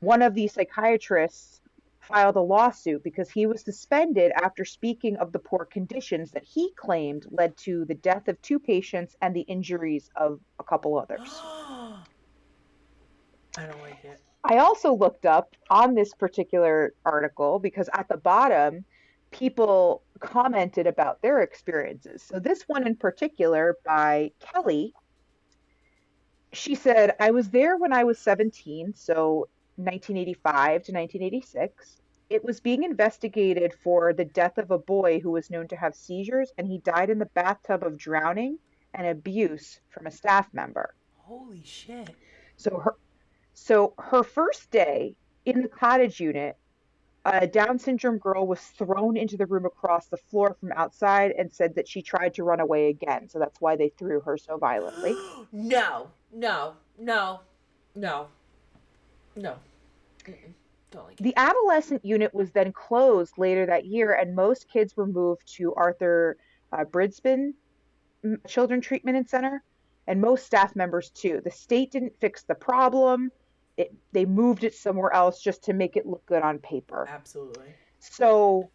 [0.00, 1.60] one of the psychiatrists
[2.00, 6.70] filed a lawsuit because he was suspended after speaking of the poor conditions that he
[6.76, 11.28] claimed led to the death of two patients and the injuries of a couple others.
[13.58, 14.20] I don't like it.
[14.44, 18.84] I also looked up on this particular article because at the bottom,
[19.32, 22.22] people commented about their experiences.
[22.22, 24.94] So, this one in particular by Kelly,
[26.52, 32.00] she said, I was there when I was 17, so 1985 to 1986.
[32.28, 35.94] It was being investigated for the death of a boy who was known to have
[35.94, 38.58] seizures, and he died in the bathtub of drowning
[38.94, 40.94] and abuse from a staff member.
[41.18, 42.10] Holy shit.
[42.56, 42.96] So her,
[43.54, 45.14] so her first day
[45.44, 46.56] in the cottage unit,
[47.34, 51.52] a Down syndrome girl was thrown into the room across the floor from outside and
[51.52, 53.28] said that she tried to run away again.
[53.28, 55.16] So that's why they threw her so violently.
[55.52, 57.40] no, no, no,
[57.94, 58.28] no,
[59.34, 59.56] no.
[60.24, 60.52] Mm-mm.
[60.90, 61.24] Don't like it.
[61.24, 65.74] The adolescent unit was then closed later that year, and most kids were moved to
[65.74, 66.36] Arthur
[66.72, 67.54] uh, Brisbane
[68.24, 69.62] mm, Children Treatment and Center,
[70.06, 71.40] and most staff members too.
[71.42, 73.32] The state didn't fix the problem.
[73.76, 77.06] It, they moved it somewhere else just to make it look good on paper.
[77.08, 77.66] Absolutely.
[77.98, 78.70] So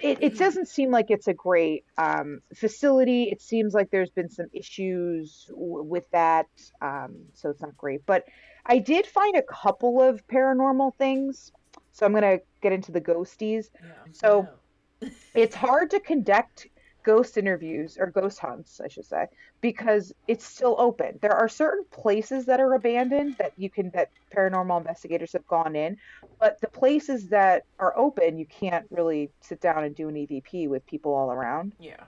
[0.00, 3.24] it, it doesn't seem like it's a great um, facility.
[3.24, 6.46] It seems like there's been some issues w- with that.
[6.80, 8.04] Um, so it's not great.
[8.06, 8.24] But
[8.64, 11.52] I did find a couple of paranormal things.
[11.92, 13.66] So I'm going to get into the ghosties.
[13.82, 13.90] Yeah.
[14.12, 14.48] So-
[15.34, 16.68] It's hard to conduct
[17.06, 19.26] ghost interviews or ghost hunts, I should say,
[19.60, 21.20] because it's still open.
[21.22, 25.76] There are certain places that are abandoned that you can that paranormal investigators have gone
[25.76, 25.96] in,
[26.40, 30.68] but the places that are open, you can't really sit down and do an EVP
[30.68, 31.72] with people all around.
[31.78, 32.02] Yeah.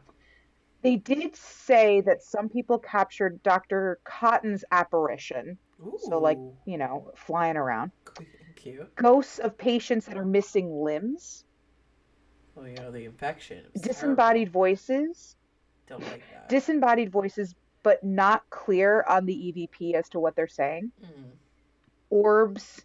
[0.83, 4.01] They did say that some people captured Dr.
[4.05, 5.97] Cotton's apparition, Ooh.
[6.09, 7.93] so like, you know, flying around.
[8.57, 8.93] cute.
[8.97, 11.45] Ghosts of patients that are missing limbs,
[12.59, 13.65] Well, you know the infection.
[13.81, 15.37] Disembodied voices.
[15.87, 16.49] Don't like that.
[16.49, 20.91] disembodied voices, but not clear on the EVP as to what they're saying.
[21.03, 21.31] Mm.
[22.11, 22.85] Orbs,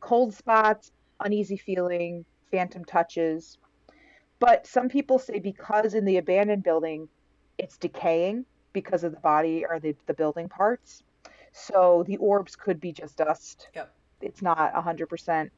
[0.00, 3.58] cold spots, uneasy feeling, phantom touches.
[4.38, 7.08] But some people say because in the abandoned building
[7.58, 11.02] it's decaying because of the body or the, the building parts.
[11.52, 13.68] So the orbs could be just dust.
[13.74, 13.92] Yep.
[14.22, 15.50] It's not 100%.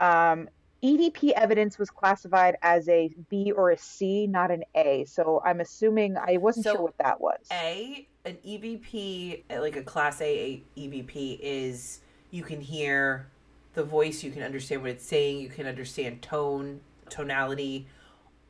[0.00, 0.48] Um,
[0.82, 5.04] EVP evidence was classified as a B or a C, not an A.
[5.04, 7.38] So I'm assuming I wasn't So, sure what that was.
[7.52, 13.28] A an EVP like a class A EVP is you can hear
[13.74, 17.86] the voice, you can understand what it's saying, you can understand tone, tonality,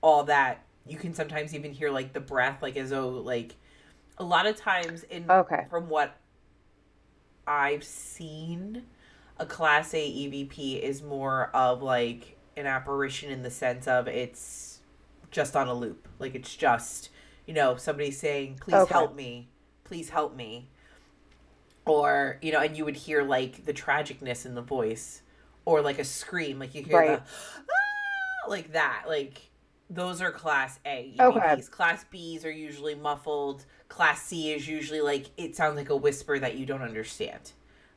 [0.00, 0.64] all that.
[0.86, 3.54] You can sometimes even hear like the breath, like as though like
[4.18, 5.66] a lot of times in Okay.
[5.68, 6.16] from what
[7.46, 8.84] I've seen,
[9.42, 14.78] a class A EVP is more of like an apparition in the sense of it's
[15.32, 16.06] just on a loop.
[16.20, 17.10] Like it's just,
[17.44, 18.92] you know, somebody saying, please Okay.
[18.94, 19.48] help me,
[19.82, 20.68] please help me.
[21.86, 25.22] Or, you know, and you would hear like the tragicness in the voice
[25.64, 27.26] or like a scream, like you hear Right.
[27.26, 27.32] the,
[27.68, 29.06] ah, like that.
[29.08, 29.50] Like
[29.90, 31.60] those are class A Okay.
[31.62, 33.64] Class Bs are usually muffled.
[33.88, 37.50] Class C is usually like it sounds like a whisper that you don't understand.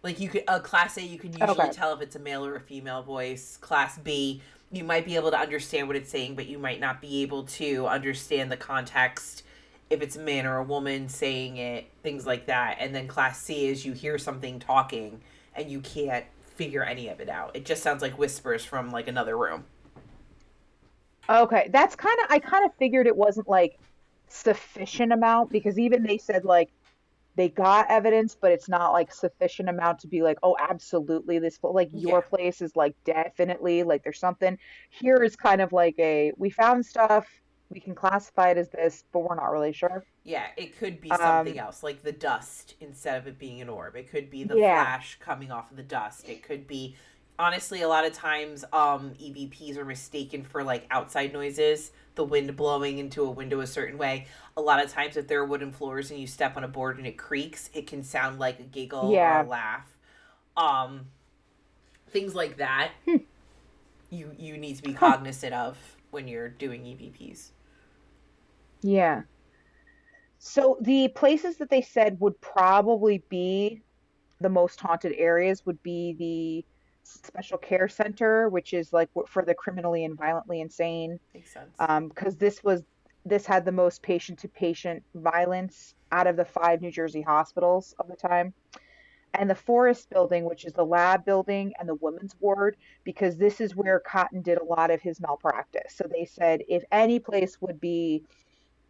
[0.05, 1.71] Like you could a class A you can oh, usually Okay.
[1.71, 3.57] tell if it's a male or a female voice.
[3.57, 4.41] Class B
[4.71, 7.43] you might be able to understand what it's saying, but you might not be able
[7.43, 9.43] to understand the context
[9.89, 12.77] if it's a man or a woman saying it, things like that.
[12.79, 15.21] And then class C is you hear something talking
[15.55, 16.25] and you can't
[16.55, 17.55] figure any of it out.
[17.55, 19.65] It just sounds like whispers from like another room.
[21.29, 23.79] Okay, that's kind of I kind of figured it wasn't like
[24.27, 26.69] sufficient amount because even they said like
[27.35, 31.57] they got evidence, but it's not like sufficient amount to be like, oh, absolutely, this
[31.63, 32.23] like your Yeah.
[32.23, 34.57] place is like definitely like there's something.
[34.89, 37.27] Here is kind of like a we found stuff,
[37.69, 40.03] we can classify it as this, but we're not really sure.
[40.23, 43.69] Yeah, it could be Um, something else, like the dust instead of it being an
[43.69, 43.95] orb.
[43.95, 44.57] It could be the Yeah.
[44.57, 46.27] flash coming off of the dust.
[46.29, 46.95] It could be
[47.37, 52.55] honestly a lot of times um EVPs are mistaken for like outside noises, the wind
[52.55, 54.27] blowing into a window a certain way.
[54.57, 56.97] A lot of times if there are wooden floors and you step on a board
[56.97, 59.41] and it creaks, it can sound like a giggle Yeah.
[59.41, 59.97] or a laugh.
[60.57, 61.07] Um
[62.09, 62.91] things like that.
[63.05, 63.17] Hmm.
[64.09, 65.77] You you need to be cognizant of
[66.11, 67.51] when you're doing EVPs.
[68.81, 69.23] Yeah.
[70.39, 73.81] So the places that they said would probably be
[74.39, 76.65] the most haunted areas would be the
[77.05, 81.19] special care center, which is like for the criminally and violently insane.
[81.33, 81.75] Makes sense.
[81.79, 82.83] Um, because this was
[83.25, 87.95] this had the most patient to patient violence out of the five New Jersey hospitals
[87.99, 88.53] of the time.
[89.33, 93.59] And the Forest building, which is the lab building and the women's ward, because this
[93.59, 95.93] is where Cotton did a lot of his malpractice.
[95.93, 98.23] So they said if any place would be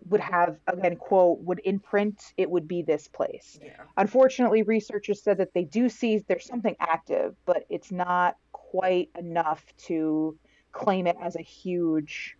[0.09, 3.71] would have again quote would imprint it would be this place yeah.
[3.97, 9.63] unfortunately researchers said that they do see there's something active but it's not quite enough
[9.77, 10.37] to
[10.71, 12.37] claim it as a huge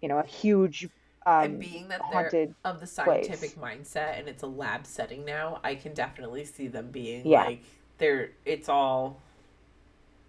[0.00, 0.88] you know a huge
[1.26, 5.24] and um, being that they're haunted of the scientific mindset and it's a lab setting
[5.24, 7.44] now, I can definitely see them being Yeah.
[7.44, 7.62] like
[7.98, 9.20] they're it's all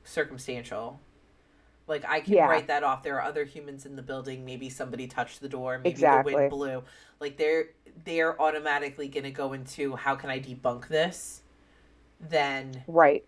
[0.03, 0.99] circumstantial.
[1.88, 2.47] Like I can Yeah.
[2.47, 3.01] write that off.
[3.03, 4.43] There are other humans in the building.
[4.45, 5.79] Maybe somebody touched the door.
[5.79, 6.83] Maybe the wind blew.
[7.19, 7.69] Like they're
[8.03, 11.41] they're automatically gonna go into how can I debunk this?
[12.19, 13.23] Then right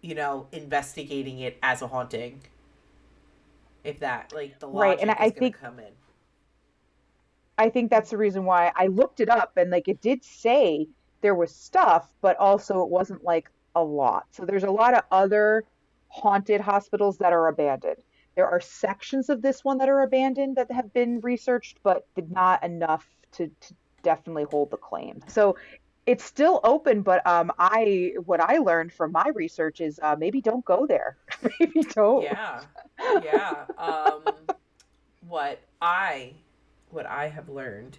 [0.00, 2.42] you know investigating it as a haunting.
[3.84, 5.92] If that like the Right, and I- is I gonna think- come in.
[7.56, 10.88] i think that's the reason why i looked it up and like it did say
[11.20, 15.02] there was stuff but also it wasn't like a lot so there's a lot of
[15.12, 15.62] other
[16.14, 17.96] haunted hospitals that are abandoned.
[18.36, 22.62] There are sections of this one that are abandoned that have been researched but not
[22.62, 25.20] enough to, to definitely hold the claim.
[25.26, 25.56] So
[26.06, 30.40] it's still open but um i what i learned from my research is uh, maybe
[30.40, 31.16] don't go there.
[31.60, 32.22] Maybe don't.
[32.22, 32.60] Yeah.
[33.22, 33.64] Yeah.
[33.78, 34.22] Um
[35.26, 36.32] what i
[36.90, 37.98] what i have learned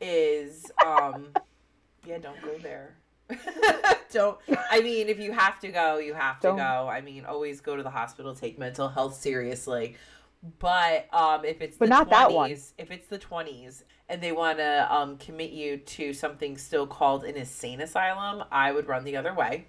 [0.00, 1.26] is um
[2.06, 2.94] yeah don't go there
[4.12, 4.38] don't
[4.70, 6.56] i mean if you have to go you have to Don't.
[6.56, 9.96] go i mean always go to the hospital take mental health seriously
[10.58, 12.50] but um if it's But the not 20s that one.
[12.50, 17.24] if it's the 20s and they want to um commit you to something still called
[17.24, 19.66] an insane asylum i would run the other way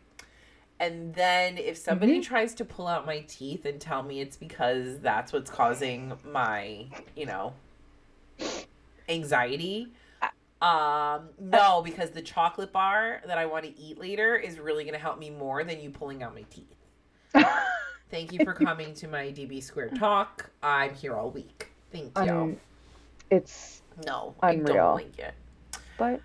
[0.80, 2.24] and then if somebody Mhm.
[2.24, 6.88] tries to pull out my teeth and tell me it's because that's what's causing my,
[7.16, 7.54] you know,
[9.08, 9.88] anxiety,
[10.64, 14.94] um, no, because the chocolate bar that I want to eat later is really going
[14.94, 16.76] to help me more than you pulling out my teeth.
[18.10, 20.50] Thank you for coming to my DB Squared talk.
[20.62, 21.70] I'm here all week.
[21.92, 22.32] Thank you.
[22.32, 22.58] Um,
[23.30, 24.74] it's no, I unreal.
[24.76, 25.34] don't like it.
[25.98, 26.22] but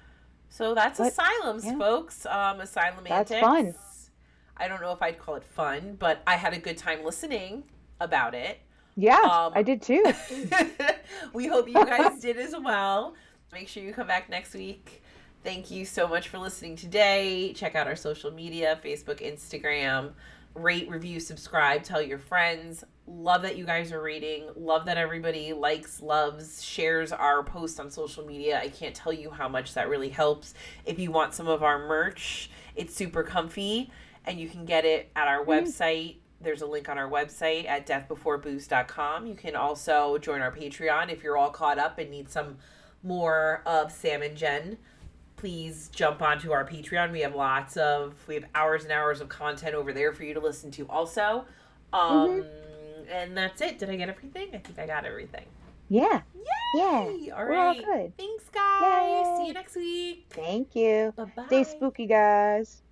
[0.51, 1.79] So that's But, asylums, yeah.
[1.79, 2.27] folks.
[2.27, 3.41] Um, asylum That's antics.
[3.47, 3.75] fun.
[4.57, 7.65] I don't know if I'd call it fun, but I had a good time listening
[8.01, 8.59] about it.
[8.97, 10.05] Yeah, Um, I did too.
[11.33, 13.15] we hope you guys did as well.
[13.53, 15.03] Make sure you come back next week.
[15.43, 17.55] Thank you so much for listening today.
[17.55, 20.13] Check out our social media Facebook, Instagram.
[20.55, 22.85] Rate, review, subscribe, tell your friends.
[23.07, 24.51] Love that you guys are reading.
[24.55, 28.61] Love that everybody likes, loves, shares our posts on social media.
[28.61, 30.53] I can't tell you how much that really helps.
[30.85, 33.91] If you want some of our merch, it's super comfy
[34.27, 35.51] and you can get it at our hmm.
[35.51, 36.17] website.
[36.41, 39.27] There's a link on our website at deathbeforebooze.com.
[39.27, 42.59] You can also join our Patreon if you're all caught up and need some
[43.03, 44.79] more of Sam and Jen.
[45.37, 47.13] Please jump onto our Patreon.
[47.13, 50.35] We have lots of we have hours and hours of content over there for you
[50.35, 51.45] to listen to also.
[51.93, 52.45] Um
[53.11, 53.79] and that's it.
[53.79, 54.49] Did I get everything?
[54.53, 55.45] I think I got everything.
[55.89, 56.21] Yeah.
[56.75, 57.05] Yeah.
[57.09, 57.31] Yay!
[57.31, 57.85] All we're all right.
[57.85, 58.17] good.
[58.19, 58.83] Thanks guys.
[58.83, 59.37] Yay.
[59.39, 60.27] See you next week.
[60.31, 61.15] Thank you.
[61.17, 61.47] Bye-bye.
[61.47, 62.83] Stay spooky, guys.